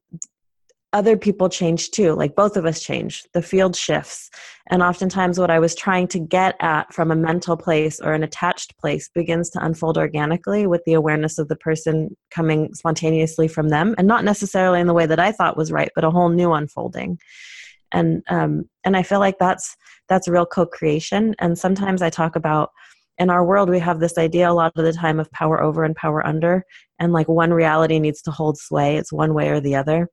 other 0.97 1.15
people 1.15 1.51
change 1.51 1.91
too. 1.91 2.15
Like 2.15 2.35
both 2.35 2.57
of 2.57 2.65
us 2.65 2.81
change. 2.81 3.23
The 3.35 3.43
field 3.43 3.77
shifts. 3.77 4.31
And 4.71 4.83
oftentimes, 4.83 5.39
what 5.39 5.51
I 5.51 5.59
was 5.59 5.75
trying 5.75 6.09
to 6.09 6.19
get 6.19 6.57
at 6.61 6.93
from 6.93 7.11
a 7.11 7.17
mental 7.17 7.55
place 7.55 8.01
or 8.01 8.15
an 8.15 8.23
attached 8.23 8.79
place 8.79 9.11
begins 9.15 9.51
to 9.51 9.63
unfold 9.63 9.99
organically 9.99 10.67
with 10.67 10.83
the 10.87 10.95
awareness 10.95 11.37
of 11.39 11.49
the 11.49 11.57
person 11.57 12.17
coming 12.31 12.73
spontaneously 12.73 13.47
from 13.47 13.69
them, 13.69 13.95
and 13.99 14.09
not 14.09 14.25
necessarily 14.25 14.81
in 14.81 14.87
the 14.87 14.95
way 14.95 15.05
that 15.05 15.21
I 15.21 15.33
thought 15.33 15.59
was 15.59 15.71
right, 15.71 15.91
but 15.95 16.05
a 16.05 16.11
whole 16.11 16.31
new 16.31 16.55
unfolding. 16.55 17.19
And 17.93 18.23
um, 18.29 18.65
and 18.83 18.97
I 18.97 19.03
feel 19.03 19.21
like 19.21 19.39
that's 19.39 19.77
that's 20.09 20.29
real 20.29 20.47
co-creation. 20.47 21.35
And 21.39 21.59
sometimes 21.59 22.01
I 22.01 22.09
talk 22.09 22.37
about 22.37 22.71
in 23.19 23.29
our 23.31 23.45
world 23.45 23.69
we 23.69 23.79
have 23.79 24.01
this 24.01 24.17
idea 24.17 24.51
a 24.51 24.53
lot 24.53 24.73
of 24.77 24.85
the 24.85 24.93
time 24.93 25.21
of 25.21 25.31
power 25.31 25.63
over 25.63 25.85
and 25.85 25.95
power 25.95 26.27
under 26.27 26.65
and 26.99 27.13
like 27.13 27.29
one 27.29 27.53
reality 27.53 27.99
needs 27.99 28.21
to 28.23 28.31
hold 28.31 28.59
sway 28.59 28.97
it's 28.97 29.13
one 29.13 29.33
way 29.33 29.49
or 29.49 29.61
the 29.61 29.75
other 29.75 30.09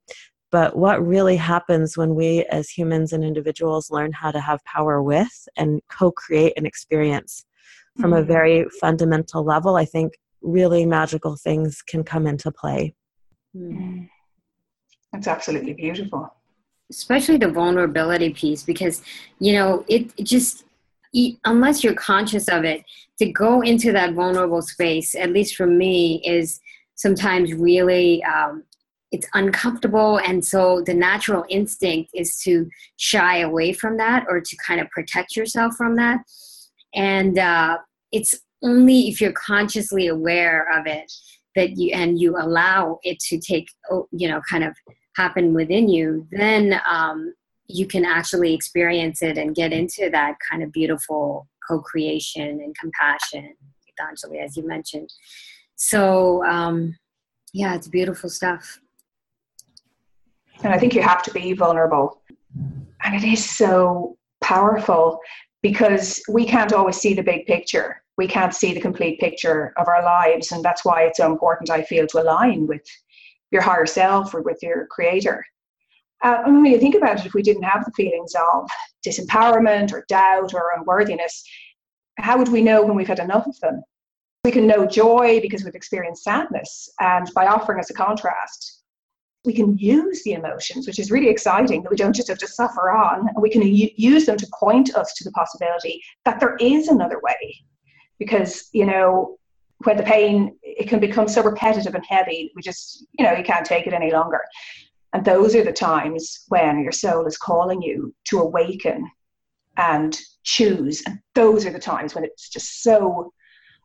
but 0.50 0.76
what 0.76 1.04
really 1.04 1.36
happens 1.36 1.96
when 1.96 2.14
we 2.14 2.44
as 2.44 2.68
humans 2.68 3.12
and 3.12 3.24
individuals 3.24 3.90
learn 3.90 4.12
how 4.12 4.30
to 4.30 4.40
have 4.40 4.62
power 4.64 5.02
with 5.02 5.48
and 5.56 5.80
co-create 5.90 6.52
an 6.56 6.66
experience 6.66 7.44
from 8.00 8.10
mm-hmm. 8.10 8.22
a 8.22 8.24
very 8.24 8.64
fundamental 8.80 9.44
level 9.44 9.76
i 9.76 9.84
think 9.84 10.12
really 10.42 10.84
magical 10.84 11.36
things 11.36 11.82
can 11.82 12.04
come 12.04 12.26
into 12.26 12.50
play 12.50 12.94
mm. 13.56 14.08
that's 15.12 15.26
absolutely 15.26 15.72
beautiful 15.72 16.32
especially 16.90 17.36
the 17.36 17.48
vulnerability 17.48 18.32
piece 18.32 18.62
because 18.62 19.02
you 19.38 19.52
know 19.54 19.84
it, 19.88 20.12
it 20.16 20.24
just 20.24 20.64
unless 21.44 21.82
you're 21.82 21.94
conscious 21.94 22.48
of 22.48 22.64
it 22.64 22.84
to 23.18 23.30
go 23.30 23.60
into 23.60 23.92
that 23.92 24.12
vulnerable 24.14 24.60
space 24.60 25.14
at 25.14 25.30
least 25.30 25.56
for 25.56 25.66
me 25.66 26.20
is 26.26 26.60
sometimes 26.96 27.52
really 27.54 28.22
um, 28.24 28.64
it's 29.14 29.28
uncomfortable 29.32 30.18
and 30.18 30.44
so 30.44 30.82
the 30.84 30.92
natural 30.92 31.44
instinct 31.48 32.10
is 32.14 32.36
to 32.38 32.68
shy 32.96 33.38
away 33.38 33.72
from 33.72 33.96
that 33.96 34.26
or 34.28 34.40
to 34.40 34.56
kind 34.56 34.80
of 34.80 34.90
protect 34.90 35.36
yourself 35.36 35.76
from 35.76 35.94
that. 35.94 36.18
And 36.96 37.38
uh, 37.38 37.78
it's 38.10 38.34
only 38.60 39.08
if 39.08 39.20
you're 39.20 39.32
consciously 39.32 40.08
aware 40.08 40.66
of 40.76 40.88
it 40.88 41.12
that 41.54 41.76
you 41.76 41.92
and 41.94 42.18
you 42.18 42.36
allow 42.36 42.98
it 43.04 43.20
to 43.20 43.38
take 43.38 43.68
oh, 43.88 44.08
you 44.10 44.28
know 44.28 44.40
kind 44.50 44.64
of 44.64 44.74
happen 45.14 45.54
within 45.54 45.88
you 45.88 46.26
then 46.32 46.80
um, 46.90 47.32
you 47.68 47.86
can 47.86 48.04
actually 48.04 48.52
experience 48.52 49.22
it 49.22 49.38
and 49.38 49.54
get 49.54 49.72
into 49.72 50.10
that 50.10 50.34
kind 50.50 50.64
of 50.64 50.72
beautiful 50.72 51.46
co-creation 51.68 52.48
and 52.60 52.74
compassion 52.76 53.54
Gitanjali, 53.86 54.44
as 54.44 54.56
you 54.56 54.66
mentioned. 54.66 55.10
So 55.76 56.44
um, 56.44 56.96
yeah 57.52 57.76
it's 57.76 57.86
beautiful 57.86 58.28
stuff 58.28 58.80
and 60.64 60.72
I 60.72 60.78
think 60.78 60.94
you 60.94 61.02
have 61.02 61.22
to 61.24 61.32
be 61.32 61.52
vulnerable. 61.52 62.22
And 63.04 63.14
it 63.14 63.24
is 63.24 63.48
so 63.48 64.16
powerful 64.40 65.20
because 65.62 66.22
we 66.28 66.46
can't 66.46 66.72
always 66.72 66.96
see 66.96 67.14
the 67.14 67.22
big 67.22 67.46
picture. 67.46 68.02
We 68.16 68.26
can't 68.26 68.54
see 68.54 68.72
the 68.72 68.80
complete 68.80 69.20
picture 69.20 69.72
of 69.76 69.88
our 69.88 70.02
lives. 70.02 70.52
And 70.52 70.64
that's 70.64 70.84
why 70.84 71.02
it's 71.02 71.18
so 71.18 71.30
important, 71.30 71.70
I 71.70 71.82
feel, 71.82 72.06
to 72.08 72.22
align 72.22 72.66
with 72.66 72.82
your 73.50 73.62
higher 73.62 73.86
self 73.86 74.34
or 74.34 74.42
with 74.42 74.58
your 74.62 74.86
creator. 74.86 75.44
Uh, 76.22 76.42
and 76.46 76.62
when 76.62 76.72
you 76.72 76.78
think 76.78 76.94
about 76.94 77.20
it, 77.20 77.26
if 77.26 77.34
we 77.34 77.42
didn't 77.42 77.62
have 77.64 77.84
the 77.84 77.92
feelings 77.92 78.34
of 78.34 78.68
disempowerment 79.06 79.92
or 79.92 80.06
doubt 80.08 80.54
or 80.54 80.72
unworthiness, 80.76 81.44
how 82.18 82.38
would 82.38 82.48
we 82.48 82.62
know 82.62 82.82
when 82.82 82.96
we've 82.96 83.08
had 83.08 83.18
enough 83.18 83.46
of 83.46 83.58
them? 83.60 83.82
We 84.44 84.50
can 84.50 84.66
know 84.66 84.86
joy 84.86 85.40
because 85.40 85.64
we've 85.64 85.74
experienced 85.74 86.22
sadness. 86.22 86.88
And 87.00 87.30
by 87.34 87.46
offering 87.46 87.80
us 87.80 87.90
a 87.90 87.94
contrast, 87.94 88.73
we 89.44 89.52
can 89.52 89.76
use 89.76 90.22
the 90.22 90.32
emotions, 90.32 90.86
which 90.86 90.98
is 90.98 91.10
really 91.10 91.28
exciting 91.28 91.82
that 91.82 91.90
we 91.90 91.96
don't 91.96 92.14
just 92.14 92.28
have 92.28 92.38
to 92.38 92.48
suffer 92.48 92.90
on. 92.90 93.28
And 93.28 93.42
we 93.42 93.50
can 93.50 93.62
use 93.62 94.26
them 94.26 94.38
to 94.38 94.46
point 94.58 94.94
us 94.94 95.12
to 95.14 95.24
the 95.24 95.32
possibility 95.32 96.02
that 96.24 96.40
there 96.40 96.56
is 96.56 96.88
another 96.88 97.20
way. 97.22 97.56
Because, 98.18 98.70
you 98.72 98.86
know, 98.86 99.36
when 99.84 99.96
the 99.96 100.02
pain, 100.02 100.56
it 100.62 100.88
can 100.88 100.98
become 100.98 101.28
so 101.28 101.42
repetitive 101.42 101.94
and 101.94 102.04
heavy, 102.08 102.52
we 102.56 102.62
just, 102.62 103.06
you 103.18 103.24
know, 103.24 103.32
you 103.32 103.44
can't 103.44 103.66
take 103.66 103.86
it 103.86 103.92
any 103.92 104.10
longer. 104.10 104.40
And 105.12 105.24
those 105.24 105.54
are 105.54 105.64
the 105.64 105.72
times 105.72 106.44
when 106.48 106.80
your 106.80 106.92
soul 106.92 107.26
is 107.26 107.36
calling 107.36 107.82
you 107.82 108.14
to 108.28 108.40
awaken 108.40 109.08
and 109.76 110.18
choose. 110.42 111.02
And 111.06 111.18
those 111.34 111.66
are 111.66 111.70
the 111.70 111.78
times 111.78 112.14
when 112.14 112.24
it's 112.24 112.48
just 112.48 112.82
so, 112.82 113.32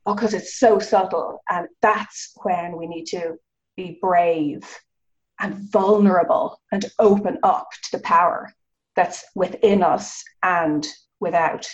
oh, 0.06 0.16
because 0.16 0.34
it's 0.34 0.58
so 0.58 0.80
subtle. 0.80 1.42
And 1.50 1.68
that's 1.82 2.32
when 2.44 2.78
we 2.78 2.88
need 2.88 3.06
to 3.08 3.34
be 3.76 4.00
brave 4.02 4.64
and 5.40 5.56
vulnerable 5.72 6.62
and 6.72 6.86
open 7.00 7.38
up 7.44 7.70
to 7.84 7.98
the 7.98 8.04
power 8.04 8.54
that's 8.96 9.24
within 9.36 9.84
us 9.84 10.24
and 10.44 10.86
without. 11.20 11.68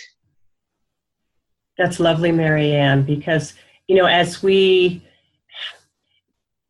That's 1.78 2.00
lovely, 2.00 2.32
Marianne, 2.32 3.02
because 3.02 3.54
you 3.88 3.96
know, 3.96 4.06
as 4.06 4.42
we 4.42 5.02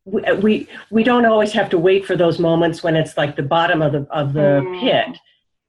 we 0.05 0.67
we 0.89 1.03
don't 1.03 1.25
always 1.25 1.51
have 1.53 1.69
to 1.69 1.77
wait 1.77 2.05
for 2.05 2.15
those 2.15 2.39
moments 2.39 2.83
when 2.83 2.95
it's 2.95 3.17
like 3.17 3.35
the 3.35 3.43
bottom 3.43 3.81
of 3.81 3.91
the 3.91 4.07
of 4.11 4.33
the 4.33 4.61
mm. 4.63 4.79
pit, 4.79 5.19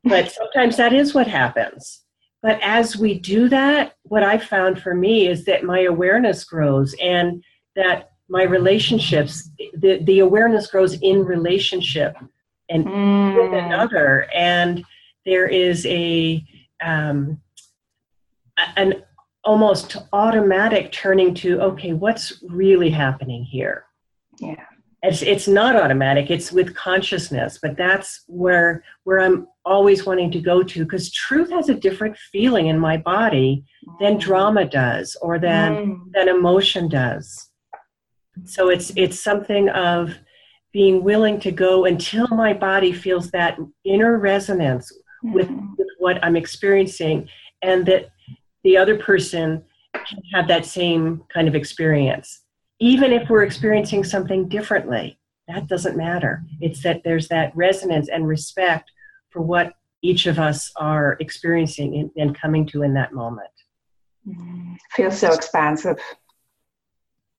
but 0.04 0.30
sometimes 0.30 0.76
that 0.76 0.92
is 0.92 1.14
what 1.14 1.26
happens. 1.26 2.02
But 2.42 2.60
as 2.62 2.96
we 2.96 3.18
do 3.18 3.48
that, 3.48 3.96
what 4.04 4.22
I 4.22 4.38
found 4.38 4.80
for 4.80 4.94
me 4.94 5.26
is 5.26 5.44
that 5.46 5.64
my 5.64 5.80
awareness 5.80 6.44
grows 6.44 6.94
and 7.02 7.42
that 7.74 8.12
my 8.28 8.42
relationships 8.42 9.50
the, 9.74 9.98
the 10.02 10.20
awareness 10.20 10.66
grows 10.68 10.94
in 11.00 11.24
relationship 11.24 12.16
and 12.68 12.84
mm. 12.84 13.34
with 13.36 13.64
another 13.64 14.28
and 14.34 14.84
there 15.24 15.46
is 15.46 15.84
a 15.86 16.44
um, 16.82 17.40
an 18.76 19.02
almost 19.44 19.96
automatic 20.12 20.92
turning 20.92 21.34
to 21.34 21.60
okay 21.60 21.92
what's 21.92 22.42
really 22.48 22.90
happening 22.90 23.44
here 23.44 23.84
yeah 24.38 24.64
it's 25.02 25.22
it's 25.22 25.46
not 25.46 25.76
automatic 25.76 26.30
it's 26.30 26.50
with 26.50 26.74
consciousness 26.74 27.58
but 27.62 27.76
that's 27.76 28.24
where 28.26 28.82
where 29.04 29.20
i'm 29.20 29.46
always 29.64 30.04
wanting 30.04 30.30
to 30.30 30.40
go 30.40 30.62
to 30.62 30.84
because 30.84 31.12
truth 31.12 31.50
has 31.50 31.68
a 31.68 31.74
different 31.74 32.16
feeling 32.32 32.66
in 32.66 32.78
my 32.78 32.96
body 32.96 33.64
than 34.00 34.16
mm. 34.16 34.20
drama 34.20 34.64
does 34.64 35.16
or 35.22 35.38
than 35.38 35.72
mm. 35.74 36.12
than 36.12 36.28
emotion 36.28 36.88
does 36.88 37.48
so 38.44 38.68
it's 38.68 38.92
it's 38.96 39.22
something 39.22 39.68
of 39.70 40.14
being 40.72 41.02
willing 41.02 41.40
to 41.40 41.50
go 41.50 41.86
until 41.86 42.26
my 42.28 42.52
body 42.52 42.92
feels 42.92 43.30
that 43.30 43.58
inner 43.84 44.18
resonance 44.18 44.92
mm-hmm. 45.24 45.34
with, 45.34 45.48
with 45.78 45.88
what 45.98 46.22
I'm 46.24 46.36
experiencing, 46.36 47.28
and 47.62 47.86
that 47.86 48.10
the 48.64 48.76
other 48.76 48.98
person 48.98 49.64
can 49.92 50.22
have 50.34 50.48
that 50.48 50.66
same 50.66 51.24
kind 51.32 51.48
of 51.48 51.54
experience. 51.54 52.42
Even 52.80 53.12
if 53.12 53.28
we're 53.28 53.42
experiencing 53.42 54.04
something 54.04 54.48
differently, 54.48 55.18
that 55.48 55.66
doesn't 55.66 55.96
matter. 55.96 56.44
It's 56.60 56.82
that 56.82 57.02
there's 57.04 57.28
that 57.28 57.56
resonance 57.56 58.08
and 58.08 58.28
respect 58.28 58.90
for 59.30 59.40
what 59.40 59.72
each 60.02 60.26
of 60.26 60.38
us 60.38 60.70
are 60.76 61.16
experiencing 61.18 61.96
and, 61.96 62.10
and 62.16 62.38
coming 62.38 62.66
to 62.66 62.82
in 62.82 62.94
that 62.94 63.12
moment. 63.12 63.50
Mm, 64.28 64.76
feels 64.92 65.18
so 65.18 65.32
expansive. 65.32 65.98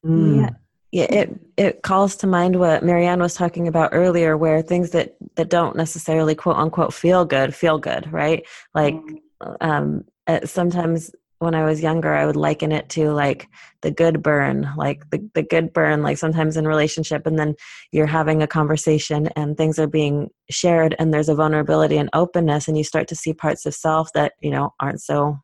Mm. 0.04 0.42
Yeah 0.42 0.50
yeah, 0.92 1.06
it 1.06 1.40
it 1.56 1.82
calls 1.84 2.16
to 2.18 2.28
mind 2.28 2.60
what 2.60 2.84
Marianne 2.84 3.22
was 3.22 3.36
talking 3.36 3.68
about 3.68 3.92
earlier, 3.94 4.36
where 4.38 4.62
things 4.62 4.90
that 4.92 5.16
that 5.36 5.50
don't 5.50 5.76
necessarily 5.76 6.34
quote 6.34 6.56
unquote 6.56 6.94
feel 6.94 7.26
good 7.26 7.54
feel 7.54 7.78
good, 7.78 8.12
right? 8.12 8.46
Like 8.74 8.96
mm-hmm. 8.96 9.52
um, 9.62 10.06
uh, 10.26 10.46
sometimes 10.46 11.12
when 11.38 11.56
I 11.56 11.64
was 11.64 11.82
younger, 11.82 12.14
I 12.14 12.26
would 12.26 12.36
liken 12.36 12.72
it 12.72 12.90
to 12.90 13.12
like 13.12 13.48
the 13.82 13.92
good 13.92 14.24
burn, 14.24 14.68
like 14.78 15.08
the 15.12 15.30
the 15.36 15.44
good 15.44 15.74
burn, 15.74 16.02
like 16.02 16.18
sometimes 16.18 16.58
in 16.58 16.68
relationship, 16.68 17.28
and 17.28 17.38
then 17.38 17.56
you're 17.92 18.08
having 18.08 18.42
a 18.42 18.48
conversation 18.48 19.28
and 19.36 19.56
things 19.56 19.78
are 19.78 19.88
being 19.88 20.30
shared, 20.50 20.96
and 20.98 21.14
there's 21.14 21.30
a 21.30 21.36
vulnerability 21.36 21.98
and 21.98 22.10
openness, 22.14 22.68
and 22.68 22.78
you 22.80 22.84
start 22.84 23.08
to 23.10 23.16
see 23.16 23.34
parts 23.34 23.68
of 23.68 23.76
self 23.76 24.12
that 24.14 24.34
you 24.42 24.50
know 24.50 24.74
aren't 24.80 25.02
so 25.02 25.40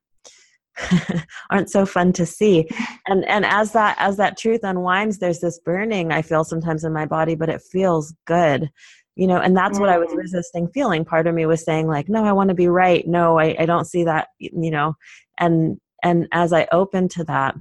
aren't 1.50 1.70
so 1.70 1.86
fun 1.86 2.14
to 2.14 2.26
see. 2.26 2.68
And 3.08 3.26
and 3.26 3.46
as 3.46 3.72
that 3.74 3.96
as 4.00 4.18
that 4.18 4.38
truth 4.38 4.62
unwinds 4.64 5.20
there's 5.20 5.40
this 5.40 5.60
burning 5.60 6.12
i 6.12 6.22
feel 6.22 6.44
sometimes 6.44 6.84
in 6.84 6.94
my 6.94 7.06
body 7.06 7.36
but 7.36 7.50
it 7.50 7.62
feels 7.62 8.14
good 8.26 8.70
you 9.16 9.28
know 9.28 9.38
and 9.38 9.56
that's 9.56 9.80
what 9.80 9.90
i 9.90 9.98
was 9.98 10.12
mm. 10.12 10.18
resisting 10.18 10.68
feeling. 10.70 11.06
Part 11.06 11.28
of 11.28 11.36
me 11.36 11.46
was 11.46 11.64
saying 11.64 11.88
like 11.88 12.10
no 12.10 12.26
i 12.26 12.32
want 12.32 12.50
to 12.50 12.56
be 12.56 12.68
right. 12.68 13.08
No 13.08 13.40
I, 13.40 13.56
I 13.60 13.66
don't 13.66 13.86
see 13.86 14.04
that 14.04 14.30
you 14.40 14.72
know 14.72 14.96
and 15.40 15.80
and 16.04 16.28
as 16.32 16.54
i 16.54 16.68
open 16.72 17.08
to 17.10 17.24
that 17.26 17.56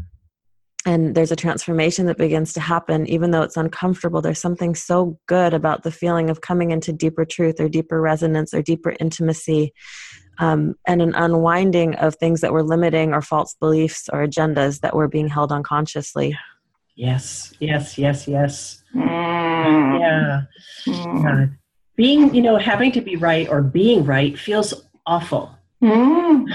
and 0.87 1.14
there's 1.14 1.33
a 1.33 1.37
transformation 1.37 2.06
that 2.06 2.18
begins 2.18 2.52
to 2.52 2.61
happen 2.61 3.06
even 3.06 3.30
though 3.30 3.42
it's 3.42 3.56
uncomfortable 3.56 4.21
there's 4.21 4.40
something 4.40 4.75
so 4.75 5.18
good 5.26 5.54
about 5.54 5.83
the 5.83 5.90
feeling 5.90 6.30
of 6.30 6.40
coming 6.40 6.71
into 6.71 6.92
deeper 6.92 7.25
truth 7.25 7.61
or 7.61 7.68
deeper 7.68 8.00
resonance 8.00 8.52
or 8.52 8.62
deeper 8.62 8.94
intimacy 9.00 9.73
um, 10.38 10.75
and 10.87 11.03
an 11.03 11.14
unwinding 11.14 11.95
of 11.97 12.14
things 12.17 12.41
that 12.41 12.53
were 12.53 12.62
limiting 12.62 13.12
or 13.12 13.23
false 13.23 13.55
beliefs 13.61 14.09
or 14.12 14.26
agendas 14.26 14.81
that 14.81 14.95
were 14.95 15.09
being 15.09 15.29
held 15.29 15.53
unconsciously 15.53 16.37
yes 16.97 17.53
yes 17.61 17.99
yes 17.99 18.29
yes 18.29 18.83
mm. 18.95 20.00
yeah. 20.00 20.43
Mm. 20.87 21.23
yeah 21.23 21.47
being 21.97 22.35
you 22.35 22.43
know 22.43 22.57
having 22.57 22.93
to 22.93 23.00
be 23.00 23.17
right 23.17 23.49
or 23.49 23.62
being 23.62 24.05
right 24.05 24.38
feels 24.38 24.85
awful 25.07 25.57
mm. 25.83 26.47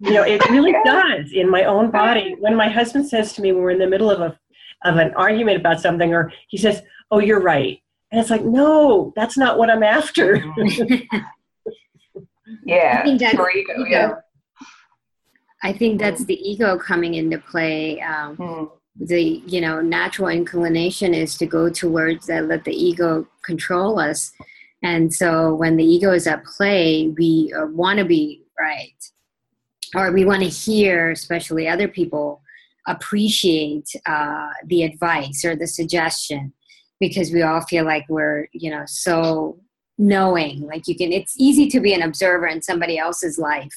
You 0.00 0.12
know, 0.12 0.22
it 0.22 0.48
really 0.50 0.74
does 0.84 1.32
in 1.32 1.50
my 1.50 1.64
own 1.64 1.90
body. 1.90 2.36
When 2.38 2.54
my 2.54 2.68
husband 2.68 3.08
says 3.08 3.32
to 3.34 3.42
me 3.42 3.52
when 3.52 3.62
we're 3.62 3.70
in 3.70 3.78
the 3.78 3.88
middle 3.88 4.10
of 4.10 4.20
a 4.20 4.38
of 4.84 4.96
an 4.96 5.12
argument 5.14 5.56
about 5.56 5.80
something, 5.80 6.14
or 6.14 6.32
he 6.48 6.56
says, 6.56 6.82
"Oh, 7.10 7.18
you're 7.18 7.40
right," 7.40 7.80
and 8.12 8.20
it's 8.20 8.30
like, 8.30 8.44
"No, 8.44 9.12
that's 9.16 9.36
not 9.36 9.58
what 9.58 9.70
I'm 9.70 9.82
after." 9.82 10.44
yeah, 12.64 13.00
I 13.00 13.04
think 13.04 13.20
that's 13.20 13.34
ego, 13.34 13.84
yeah. 13.86 14.14
I 15.62 15.72
think 15.72 16.00
that's 16.00 16.24
the 16.24 16.38
ego 16.48 16.78
coming 16.78 17.14
into 17.14 17.38
play. 17.38 18.00
Um, 18.00 18.36
mm. 18.36 18.70
The 19.00 19.42
you 19.46 19.60
know 19.60 19.80
natural 19.80 20.28
inclination 20.28 21.14
is 21.14 21.36
to 21.38 21.46
go 21.46 21.70
towards 21.70 22.26
that, 22.26 22.46
let 22.46 22.64
the 22.64 22.74
ego 22.74 23.26
control 23.44 24.00
us, 24.00 24.32
and 24.82 25.12
so 25.12 25.54
when 25.54 25.76
the 25.76 25.84
ego 25.84 26.12
is 26.12 26.26
at 26.26 26.44
play, 26.44 27.08
we 27.16 27.52
uh, 27.56 27.66
want 27.66 27.98
to 27.98 28.04
be 28.04 28.44
right 28.58 28.94
or 29.94 30.12
we 30.12 30.24
want 30.24 30.42
to 30.42 30.48
hear, 30.48 31.10
especially 31.10 31.68
other 31.68 31.88
people, 31.88 32.42
appreciate 32.86 33.88
uh, 34.06 34.48
the 34.66 34.82
advice 34.82 35.44
or 35.44 35.56
the 35.56 35.66
suggestion 35.66 36.52
because 37.00 37.30
we 37.30 37.42
all 37.42 37.60
feel 37.62 37.84
like 37.84 38.04
we're, 38.08 38.48
you 38.52 38.70
know, 38.70 38.82
so 38.86 39.58
knowing. 39.98 40.60
Like 40.62 40.86
you 40.86 40.96
can, 40.96 41.12
it's 41.12 41.34
easy 41.38 41.68
to 41.68 41.80
be 41.80 41.92
an 41.92 42.02
observer 42.02 42.46
in 42.46 42.62
somebody 42.62 42.98
else's 42.98 43.38
life, 43.38 43.74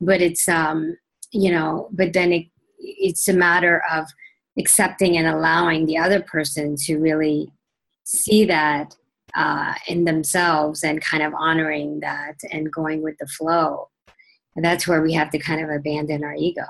but 0.00 0.20
it's, 0.20 0.48
um, 0.48 0.96
you 1.32 1.50
know, 1.50 1.88
but 1.92 2.12
then 2.12 2.32
it, 2.32 2.46
it's 2.78 3.26
a 3.28 3.32
matter 3.32 3.82
of 3.90 4.06
accepting 4.58 5.16
and 5.16 5.26
allowing 5.26 5.86
the 5.86 5.98
other 5.98 6.20
person 6.20 6.76
to 6.76 6.98
really 6.98 7.50
see 8.04 8.44
that 8.44 8.94
uh, 9.34 9.74
in 9.88 10.04
themselves 10.04 10.84
and 10.84 11.02
kind 11.02 11.22
of 11.22 11.34
honoring 11.34 12.00
that 12.00 12.36
and 12.52 12.72
going 12.72 13.02
with 13.02 13.16
the 13.18 13.26
flow 13.26 13.88
and 14.56 14.64
that's 14.64 14.88
where 14.88 15.02
we 15.02 15.12
have 15.12 15.30
to 15.30 15.38
kind 15.38 15.62
of 15.62 15.70
abandon 15.70 16.24
our 16.24 16.34
ego. 16.34 16.64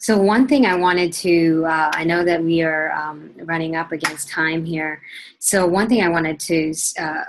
So, 0.00 0.18
one 0.18 0.48
thing 0.48 0.66
I 0.66 0.74
wanted 0.74 1.12
to, 1.14 1.64
uh, 1.64 1.90
I 1.94 2.02
know 2.02 2.24
that 2.24 2.42
we 2.42 2.62
are 2.62 2.90
um, 2.92 3.30
running 3.36 3.76
up 3.76 3.92
against 3.92 4.28
time 4.28 4.64
here. 4.64 5.00
So, 5.38 5.64
one 5.64 5.88
thing 5.88 6.02
I 6.02 6.08
wanted 6.08 6.40
to, 6.40 6.74
uh, 6.98 7.22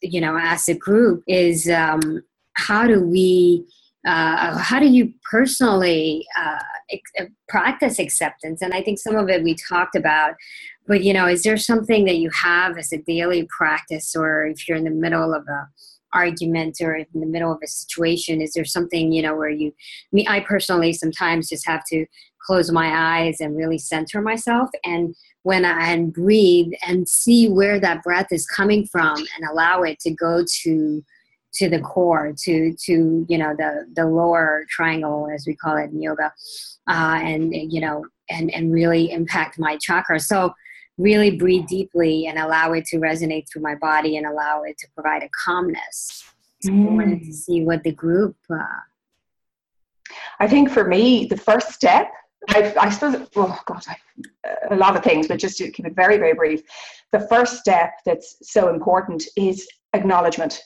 you 0.00 0.20
know, 0.20 0.36
as 0.38 0.68
a 0.68 0.74
group 0.74 1.22
is 1.26 1.68
um, 1.68 2.22
how 2.54 2.86
do 2.86 3.00
we, 3.00 3.66
uh, 4.06 4.58
how 4.58 4.78
do 4.78 4.86
you 4.86 5.12
personally 5.30 6.26
uh, 6.38 6.58
ex- 6.90 7.30
practice 7.48 7.98
acceptance? 7.98 8.62
And 8.62 8.74
I 8.74 8.82
think 8.82 8.98
some 8.98 9.16
of 9.16 9.28
it 9.28 9.42
we 9.42 9.54
talked 9.54 9.96
about, 9.96 10.34
but, 10.86 11.02
you 11.02 11.12
know, 11.12 11.26
is 11.26 11.42
there 11.42 11.56
something 11.56 12.04
that 12.04 12.16
you 12.16 12.30
have 12.30 12.76
as 12.76 12.92
a 12.92 12.98
daily 12.98 13.48
practice, 13.56 14.14
or 14.14 14.46
if 14.46 14.68
you're 14.68 14.76
in 14.76 14.84
the 14.84 14.90
middle 14.90 15.34
of 15.34 15.44
a, 15.48 15.68
argument 16.14 16.76
or 16.80 16.94
in 16.94 17.06
the 17.12 17.26
middle 17.26 17.52
of 17.52 17.58
a 17.62 17.66
situation 17.66 18.40
is 18.40 18.52
there 18.52 18.64
something 18.64 19.12
you 19.12 19.20
know 19.20 19.34
where 19.34 19.50
you 19.50 19.74
me 20.12 20.24
i 20.28 20.40
personally 20.40 20.92
sometimes 20.92 21.48
just 21.48 21.66
have 21.66 21.82
to 21.84 22.06
close 22.44 22.70
my 22.70 23.18
eyes 23.18 23.40
and 23.40 23.56
really 23.56 23.78
center 23.78 24.20
myself 24.20 24.70
and 24.84 25.14
when 25.42 25.64
i 25.64 25.90
and 25.90 26.12
breathe 26.12 26.72
and 26.86 27.08
see 27.08 27.48
where 27.48 27.80
that 27.80 28.02
breath 28.02 28.28
is 28.30 28.46
coming 28.46 28.86
from 28.86 29.16
and 29.16 29.48
allow 29.50 29.82
it 29.82 29.98
to 29.98 30.10
go 30.10 30.44
to 30.62 31.04
to 31.52 31.68
the 31.68 31.80
core 31.80 32.34
to 32.36 32.74
to 32.74 33.24
you 33.28 33.38
know 33.38 33.54
the 33.56 33.86
the 33.94 34.04
lower 34.04 34.64
triangle 34.68 35.28
as 35.32 35.44
we 35.46 35.54
call 35.54 35.76
it 35.76 35.90
in 35.90 36.02
yoga 36.02 36.32
uh, 36.88 37.18
and 37.22 37.54
you 37.54 37.80
know 37.80 38.04
and 38.30 38.52
and 38.52 38.72
really 38.72 39.10
impact 39.10 39.58
my 39.58 39.76
chakra 39.76 40.18
so 40.18 40.52
really 40.98 41.30
breathe 41.30 41.66
deeply 41.66 42.26
and 42.26 42.38
allow 42.38 42.72
it 42.72 42.84
to 42.86 42.98
resonate 42.98 43.48
through 43.48 43.62
my 43.62 43.74
body 43.74 44.16
and 44.16 44.26
allow 44.26 44.62
it 44.62 44.78
to 44.78 44.86
provide 44.94 45.22
a 45.22 45.28
calmness. 45.44 46.24
Mm. 46.64 46.86
I 46.86 46.90
wanted 46.92 47.24
to 47.24 47.32
see 47.32 47.62
what 47.62 47.82
the 47.82 47.92
group. 47.92 48.36
Uh, 48.48 48.62
I 50.38 50.46
think 50.46 50.70
for 50.70 50.84
me, 50.84 51.26
the 51.26 51.36
first 51.36 51.72
step, 51.72 52.10
I, 52.48 52.74
I 52.80 52.90
suppose, 52.90 53.26
oh 53.36 53.60
God, 53.66 53.82
a 54.70 54.76
lot 54.76 54.96
of 54.96 55.04
things, 55.04 55.28
but 55.28 55.38
just 55.38 55.58
to 55.58 55.70
keep 55.70 55.86
it 55.86 55.94
very, 55.94 56.16
very 56.18 56.34
brief, 56.34 56.62
the 57.12 57.26
first 57.28 57.58
step 57.58 57.92
that's 58.04 58.36
so 58.42 58.68
important 58.68 59.24
is 59.36 59.66
acknowledgement. 59.92 60.60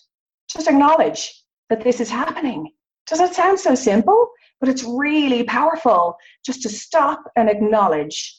Just 0.50 0.68
acknowledge 0.68 1.44
that 1.70 1.82
this 1.82 2.00
is 2.00 2.10
happening. 2.10 2.72
Does 3.06 3.20
it 3.20 3.34
sound 3.34 3.58
so 3.58 3.74
simple? 3.74 4.30
But 4.60 4.68
it's 4.68 4.82
really 4.82 5.44
powerful 5.44 6.16
just 6.44 6.62
to 6.62 6.68
stop 6.68 7.22
and 7.36 7.48
acknowledge 7.48 8.36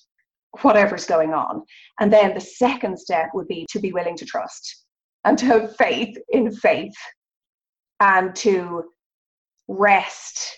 whatever's 0.62 1.06
going 1.06 1.34
on. 1.34 1.64
And 2.00 2.12
then 2.12 2.34
the 2.34 2.42
second 2.42 3.00
step 3.00 3.30
would 3.34 3.48
be 3.48 3.66
to 3.70 3.80
be 3.80 3.94
willing 3.94 4.18
to 4.18 4.26
trust 4.26 4.86
and 5.24 5.38
to 5.38 5.46
have 5.46 5.76
faith 5.78 6.18
in 6.30 6.52
faith 6.52 6.96
and 8.00 8.36
to 8.38 8.86
rest, 9.68 10.58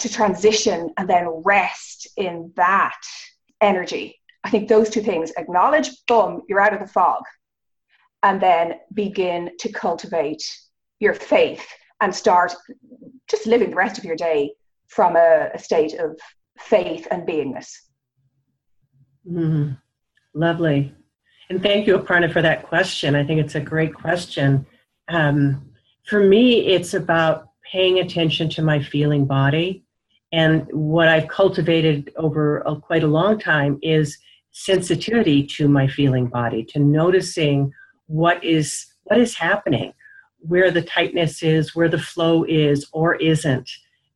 to 0.00 0.12
transition 0.12 0.90
and 0.96 1.08
then 1.08 1.26
rest 1.44 2.08
in 2.16 2.52
that 2.56 3.00
energy. 3.60 4.16
I 4.44 4.50
think 4.50 4.68
those 4.68 4.90
two 4.90 5.02
things 5.02 5.32
acknowledge, 5.36 5.90
boom, 6.08 6.42
you're 6.48 6.60
out 6.60 6.72
of 6.72 6.80
the 6.80 6.86
fog. 6.86 7.22
And 8.22 8.40
then 8.40 8.74
begin 8.92 9.50
to 9.60 9.72
cultivate 9.72 10.42
your 10.98 11.14
faith 11.14 11.66
and 12.00 12.14
start 12.14 12.54
just 13.28 13.46
living 13.46 13.70
the 13.70 13.76
rest 13.76 13.98
of 13.98 14.04
your 14.04 14.16
day 14.16 14.52
from 14.88 15.16
a, 15.16 15.50
a 15.54 15.58
state 15.58 15.94
of 15.94 16.18
faith 16.58 17.06
and 17.10 17.26
beingness. 17.26 17.70
Mm, 19.30 19.78
lovely. 20.34 20.94
And 21.48 21.62
thank 21.62 21.86
you, 21.86 21.98
Aparna, 21.98 22.32
for 22.32 22.42
that 22.42 22.62
question. 22.62 23.14
I 23.14 23.24
think 23.24 23.40
it's 23.40 23.54
a 23.54 23.60
great 23.60 23.94
question. 23.94 24.66
Um, 25.08 25.70
for 26.06 26.22
me, 26.22 26.66
it's 26.66 26.94
about 26.94 27.48
paying 27.70 27.98
attention 27.98 28.48
to 28.50 28.62
my 28.62 28.82
feeling 28.82 29.24
body. 29.24 29.84
And 30.32 30.66
what 30.72 31.08
I've 31.08 31.28
cultivated 31.28 32.12
over 32.16 32.58
a, 32.60 32.76
quite 32.76 33.02
a 33.02 33.08
long 33.08 33.38
time 33.38 33.78
is 33.82 34.16
sensitivity 34.52 35.44
to 35.46 35.68
my 35.68 35.86
feeling 35.86 36.26
body, 36.26 36.64
to 36.64 36.78
noticing 36.78 37.72
what 38.06 38.42
is 38.44 38.86
what 39.04 39.18
is 39.18 39.34
happening, 39.34 39.92
where 40.38 40.70
the 40.70 40.82
tightness 40.82 41.42
is, 41.42 41.74
where 41.74 41.88
the 41.88 41.98
flow 41.98 42.44
is 42.44 42.86
or 42.92 43.16
isn't, 43.16 43.68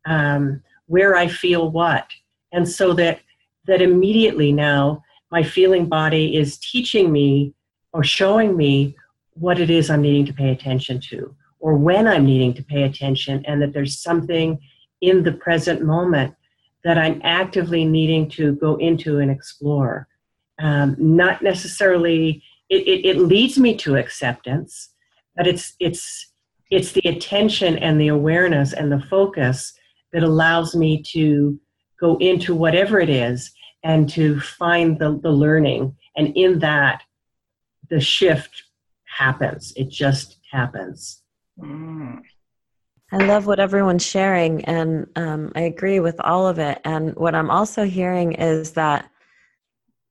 um, 0.06 0.62
where 0.86 1.16
I 1.16 1.26
feel 1.26 1.70
what, 1.70 2.06
and 2.52 2.68
so 2.68 2.92
that 2.94 3.20
that 3.66 3.82
immediately 3.82 4.52
now 4.52 5.02
my 5.30 5.42
feeling 5.42 5.86
body 5.86 6.36
is 6.36 6.58
teaching 6.58 7.10
me 7.10 7.54
or 7.92 8.04
showing 8.04 8.56
me 8.56 8.94
what 9.34 9.58
it 9.58 9.70
is 9.70 9.90
I'm 9.90 10.02
needing 10.02 10.26
to 10.26 10.32
pay 10.32 10.50
attention 10.50 11.00
to 11.08 11.34
or 11.64 11.74
when 11.76 12.06
I'm 12.06 12.26
needing 12.26 12.52
to 12.54 12.62
pay 12.62 12.82
attention, 12.82 13.42
and 13.46 13.62
that 13.62 13.72
there's 13.72 13.98
something 13.98 14.60
in 15.04 15.22
the 15.22 15.32
present 15.32 15.82
moment 15.82 16.34
that 16.82 16.98
I'm 16.98 17.20
actively 17.24 17.84
needing 17.84 18.28
to 18.30 18.52
go 18.56 18.76
into 18.76 19.18
and 19.18 19.30
explore. 19.30 20.08
Um, 20.58 20.96
not 20.98 21.42
necessarily, 21.42 22.42
it, 22.68 22.88
it, 22.88 23.06
it 23.06 23.18
leads 23.18 23.58
me 23.58 23.76
to 23.78 23.96
acceptance, 23.96 24.90
but 25.36 25.46
it's, 25.46 25.74
it's, 25.80 26.32
it's 26.70 26.92
the 26.92 27.08
attention 27.08 27.78
and 27.78 28.00
the 28.00 28.08
awareness 28.08 28.72
and 28.72 28.90
the 28.90 29.00
focus 29.10 29.74
that 30.12 30.22
allows 30.22 30.74
me 30.74 31.02
to 31.12 31.58
go 32.00 32.16
into 32.18 32.54
whatever 32.54 32.98
it 33.00 33.10
is 33.10 33.50
and 33.82 34.08
to 34.10 34.40
find 34.40 34.98
the, 34.98 35.18
the 35.22 35.30
learning. 35.30 35.96
And 36.16 36.36
in 36.36 36.58
that, 36.60 37.02
the 37.90 38.00
shift 38.00 38.62
happens. 39.04 39.72
It 39.76 39.90
just 39.90 40.38
happens. 40.50 41.22
Mm. 41.58 42.22
I 43.12 43.18
love 43.18 43.46
what 43.46 43.60
everyone's 43.60 44.04
sharing, 44.04 44.64
and 44.64 45.06
um, 45.14 45.52
I 45.54 45.62
agree 45.62 46.00
with 46.00 46.18
all 46.20 46.46
of 46.48 46.58
it. 46.58 46.80
And 46.84 47.14
what 47.16 47.34
I'm 47.34 47.50
also 47.50 47.84
hearing 47.84 48.32
is 48.32 48.72
that, 48.72 49.08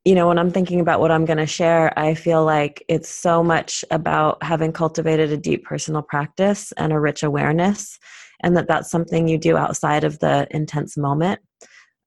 you 0.05 0.15
know, 0.15 0.27
when 0.27 0.37
I'm 0.37 0.51
thinking 0.51 0.79
about 0.79 0.99
what 0.99 1.11
I'm 1.11 1.25
going 1.25 1.37
to 1.39 1.47
share, 1.47 1.97
I 1.97 2.13
feel 2.13 2.45
like 2.45 2.85
it's 2.87 3.09
so 3.09 3.43
much 3.43 3.83
about 3.89 4.41
having 4.43 4.71
cultivated 4.71 5.31
a 5.31 5.37
deep 5.37 5.65
personal 5.65 6.01
practice 6.01 6.71
and 6.73 6.93
a 6.93 6.99
rich 6.99 7.23
awareness, 7.23 7.97
and 8.41 8.55
that 8.55 8.67
that's 8.67 8.91
something 8.91 9.27
you 9.27 9.37
do 9.37 9.57
outside 9.57 10.03
of 10.03 10.19
the 10.19 10.47
intense 10.51 10.95
moment. 10.95 11.41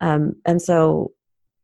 Um, 0.01 0.35
and 0.46 0.62
so 0.62 1.12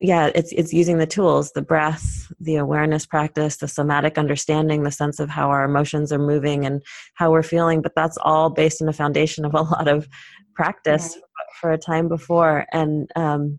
yeah 0.02 0.30
it's 0.34 0.52
it's 0.52 0.72
using 0.72 0.98
the 0.98 1.06
tools 1.06 1.52
the 1.52 1.62
breath 1.62 2.30
the 2.40 2.56
awareness 2.56 3.06
practice 3.06 3.56
the 3.56 3.68
somatic 3.68 4.18
understanding 4.18 4.82
the 4.82 4.90
sense 4.90 5.20
of 5.20 5.30
how 5.30 5.48
our 5.48 5.64
emotions 5.64 6.12
are 6.12 6.18
moving 6.18 6.66
and 6.66 6.82
how 7.14 7.30
we're 7.30 7.42
feeling 7.42 7.80
but 7.80 7.94
that's 7.94 8.18
all 8.22 8.50
based 8.50 8.82
on 8.82 8.88
a 8.88 8.92
foundation 8.92 9.44
of 9.44 9.54
a 9.54 9.62
lot 9.62 9.88
of 9.88 10.08
practice 10.54 11.14
mm-hmm. 11.14 11.20
for 11.60 11.72
a 11.72 11.78
time 11.78 12.08
before 12.08 12.66
and 12.72 13.10
um 13.16 13.58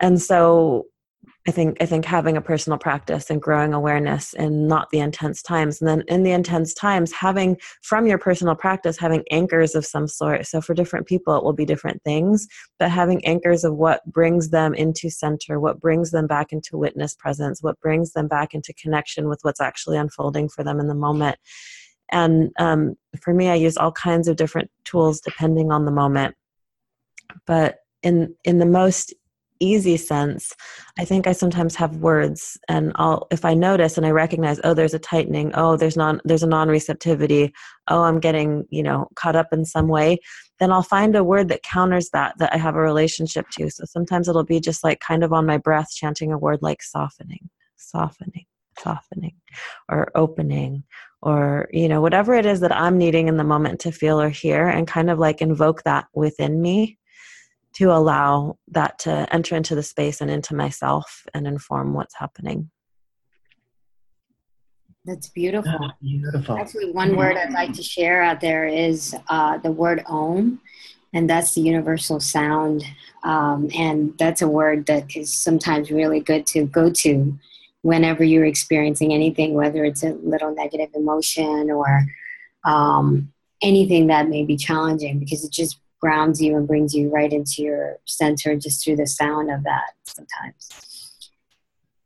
and 0.00 0.20
so 0.20 0.84
I 1.48 1.52
think 1.52 1.78
I 1.80 1.86
think 1.86 2.04
having 2.04 2.36
a 2.36 2.42
personal 2.42 2.78
practice 2.78 3.30
and 3.30 3.40
growing 3.40 3.72
awareness 3.72 4.34
in 4.34 4.68
not 4.68 4.90
the 4.90 4.98
intense 4.98 5.40
times, 5.42 5.80
and 5.80 5.88
then 5.88 6.04
in 6.06 6.22
the 6.22 6.32
intense 6.32 6.74
times, 6.74 7.12
having 7.12 7.56
from 7.80 8.06
your 8.06 8.18
personal 8.18 8.54
practice 8.54 8.98
having 8.98 9.24
anchors 9.30 9.74
of 9.74 9.86
some 9.86 10.06
sort. 10.06 10.46
So 10.46 10.60
for 10.60 10.74
different 10.74 11.06
people, 11.06 11.34
it 11.36 11.42
will 11.42 11.54
be 11.54 11.64
different 11.64 12.02
things, 12.02 12.46
but 12.78 12.90
having 12.90 13.24
anchors 13.24 13.64
of 13.64 13.74
what 13.74 14.04
brings 14.04 14.50
them 14.50 14.74
into 14.74 15.08
center, 15.08 15.58
what 15.58 15.80
brings 15.80 16.10
them 16.10 16.26
back 16.26 16.52
into 16.52 16.76
witness 16.76 17.14
presence, 17.14 17.62
what 17.62 17.80
brings 17.80 18.12
them 18.12 18.28
back 18.28 18.52
into 18.52 18.74
connection 18.74 19.26
with 19.26 19.38
what's 19.40 19.62
actually 19.62 19.96
unfolding 19.96 20.50
for 20.50 20.62
them 20.62 20.78
in 20.78 20.88
the 20.88 20.94
moment. 20.94 21.38
And 22.12 22.50
um, 22.58 22.96
for 23.22 23.32
me, 23.32 23.48
I 23.48 23.54
use 23.54 23.78
all 23.78 23.92
kinds 23.92 24.28
of 24.28 24.36
different 24.36 24.70
tools 24.84 25.22
depending 25.22 25.72
on 25.72 25.86
the 25.86 25.90
moment. 25.90 26.34
But 27.46 27.78
in 28.02 28.34
in 28.44 28.58
the 28.58 28.66
most 28.66 29.14
easy 29.60 29.96
sense. 29.96 30.54
I 30.98 31.04
think 31.04 31.26
i 31.26 31.32
sometimes 31.32 31.74
have 31.76 31.96
words 31.96 32.58
and 32.68 32.92
i'll 32.96 33.26
if 33.30 33.44
i 33.44 33.54
notice 33.54 33.96
and 33.96 34.04
i 34.06 34.10
recognize 34.10 34.60
oh 34.64 34.74
there's 34.74 34.94
a 34.94 34.98
tightening 34.98 35.50
oh 35.54 35.76
there's 35.76 35.96
non 35.96 36.20
there's 36.24 36.42
a 36.42 36.46
non-receptivity 36.46 37.52
oh 37.88 38.02
i'm 38.02 38.20
getting 38.20 38.66
you 38.70 38.82
know 38.82 39.08
caught 39.14 39.36
up 39.36 39.48
in 39.52 39.64
some 39.64 39.88
way 39.88 40.18
then 40.58 40.70
i'll 40.70 40.82
find 40.82 41.16
a 41.16 41.24
word 41.24 41.48
that 41.48 41.62
counters 41.62 42.10
that 42.12 42.34
that 42.38 42.52
i 42.52 42.56
have 42.56 42.76
a 42.76 42.80
relationship 42.80 43.46
to. 43.50 43.70
So 43.70 43.84
sometimes 43.86 44.28
it'll 44.28 44.44
be 44.44 44.60
just 44.60 44.84
like 44.84 45.00
kind 45.00 45.24
of 45.24 45.32
on 45.32 45.46
my 45.46 45.58
breath 45.58 45.90
chanting 45.94 46.32
a 46.32 46.38
word 46.38 46.58
like 46.60 46.82
softening 46.82 47.48
softening 47.76 48.44
softening 48.78 49.36
or 49.88 50.10
opening 50.14 50.84
or 51.22 51.68
you 51.72 51.88
know 51.88 52.00
whatever 52.00 52.34
it 52.34 52.46
is 52.46 52.60
that 52.60 52.74
i'm 52.74 52.96
needing 52.98 53.28
in 53.28 53.36
the 53.36 53.44
moment 53.44 53.80
to 53.80 53.92
feel 53.92 54.20
or 54.20 54.28
hear 54.28 54.68
and 54.68 54.86
kind 54.86 55.10
of 55.10 55.18
like 55.18 55.40
invoke 55.40 55.82
that 55.82 56.06
within 56.14 56.60
me 56.60 56.98
to 57.74 57.92
allow 57.92 58.58
that 58.68 58.98
to 59.00 59.26
enter 59.32 59.56
into 59.56 59.74
the 59.74 59.82
space 59.82 60.20
and 60.20 60.30
into 60.30 60.54
myself 60.54 61.24
and 61.34 61.46
inform 61.46 61.94
what's 61.94 62.16
happening. 62.16 62.70
That's 65.04 65.28
beautiful. 65.30 65.78
Oh, 65.80 65.90
beautiful. 66.02 66.58
Actually, 66.58 66.92
one 66.92 67.16
word 67.16 67.36
I'd 67.36 67.52
like 67.52 67.72
to 67.74 67.82
share 67.82 68.22
out 68.22 68.40
there 68.40 68.66
is 68.66 69.14
uh, 69.28 69.56
the 69.58 69.72
word 69.72 70.02
om, 70.06 70.60
and 71.14 71.28
that's 71.28 71.54
the 71.54 71.62
universal 71.62 72.20
sound. 72.20 72.84
Um, 73.24 73.70
and 73.76 74.16
that's 74.18 74.42
a 74.42 74.48
word 74.48 74.86
that 74.86 75.16
is 75.16 75.32
sometimes 75.32 75.90
really 75.90 76.20
good 76.20 76.46
to 76.48 76.66
go 76.66 76.90
to 76.90 77.38
whenever 77.82 78.22
you're 78.22 78.44
experiencing 78.44 79.12
anything, 79.14 79.54
whether 79.54 79.84
it's 79.84 80.02
a 80.02 80.10
little 80.22 80.54
negative 80.54 80.90
emotion 80.94 81.70
or 81.70 82.06
um, 82.66 83.32
anything 83.62 84.08
that 84.08 84.28
may 84.28 84.44
be 84.44 84.56
challenging, 84.56 85.18
because 85.18 85.44
it 85.44 85.50
just 85.50 85.78
grounds 86.00 86.40
you 86.40 86.56
and 86.56 86.66
brings 86.66 86.94
you 86.94 87.10
right 87.10 87.32
into 87.32 87.62
your 87.62 87.98
center 88.06 88.56
just 88.56 88.84
through 88.84 88.96
the 88.96 89.06
sound 89.06 89.50
of 89.50 89.62
that 89.64 89.92
sometimes. 90.04 90.80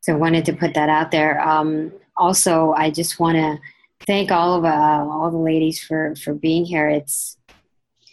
So 0.01 0.13
I 0.13 0.17
wanted 0.17 0.45
to 0.47 0.53
put 0.53 0.75
that 0.75 0.89
out 0.89 1.11
there. 1.11 1.41
Um, 1.41 1.93
also, 2.17 2.73
I 2.77 2.91
just 2.91 3.19
want 3.19 3.37
to 3.37 3.59
thank 4.07 4.31
all 4.31 4.59
of 4.59 4.65
uh, 4.65 5.07
all 5.11 5.31
the 5.31 5.39
ladies 5.39 5.83
for 5.83 6.15
for 6.17 6.35
being 6.35 6.65
here. 6.65 6.89
It's 6.89 7.39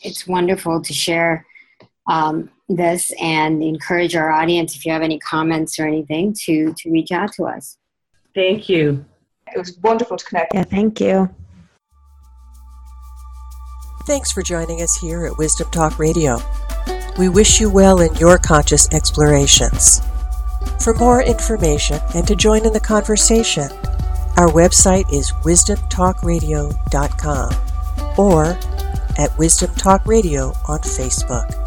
it's 0.03 0.25
wonderful 0.27 0.81
to 0.81 0.93
share 0.93 1.45
um, 2.07 2.49
this 2.69 3.11
and 3.19 3.61
encourage 3.61 4.15
our 4.15 4.31
audience. 4.31 4.75
If 4.75 4.85
you 4.85 4.91
have 4.91 5.01
any 5.01 5.19
comments 5.19 5.79
or 5.79 5.87
anything, 5.87 6.33
to 6.45 6.73
to 6.77 6.91
reach 6.91 7.11
out 7.11 7.33
to 7.33 7.45
us. 7.45 7.77
Thank 8.33 8.69
you. 8.69 9.05
It 9.53 9.59
was 9.59 9.77
wonderful 9.79 10.15
to 10.15 10.25
connect. 10.25 10.53
Yeah, 10.53 10.63
thank 10.63 11.01
you. 11.01 11.29
Thanks 14.05 14.31
for 14.31 14.41
joining 14.41 14.81
us 14.81 14.95
here 14.95 15.27
at 15.27 15.37
Wisdom 15.37 15.69
Talk 15.69 15.99
Radio. 15.99 16.39
We 17.19 17.29
wish 17.29 17.61
you 17.61 17.69
well 17.69 18.01
in 18.01 18.15
your 18.15 18.39
conscious 18.39 18.89
explorations. 18.91 20.01
For 20.83 20.95
more 20.95 21.21
information 21.21 21.99
and 22.15 22.27
to 22.27 22.35
join 22.35 22.65
in 22.65 22.73
the 22.73 22.79
conversation, 22.79 23.69
our 24.37 24.47
website 24.47 25.13
is 25.13 25.31
wisdomtalkradio.com 25.43 27.53
or 28.17 28.57
at 29.19 29.37
Wisdom 29.37 29.75
Talk 29.75 30.03
Radio 30.07 30.47
on 30.67 30.79
Facebook. 30.79 31.60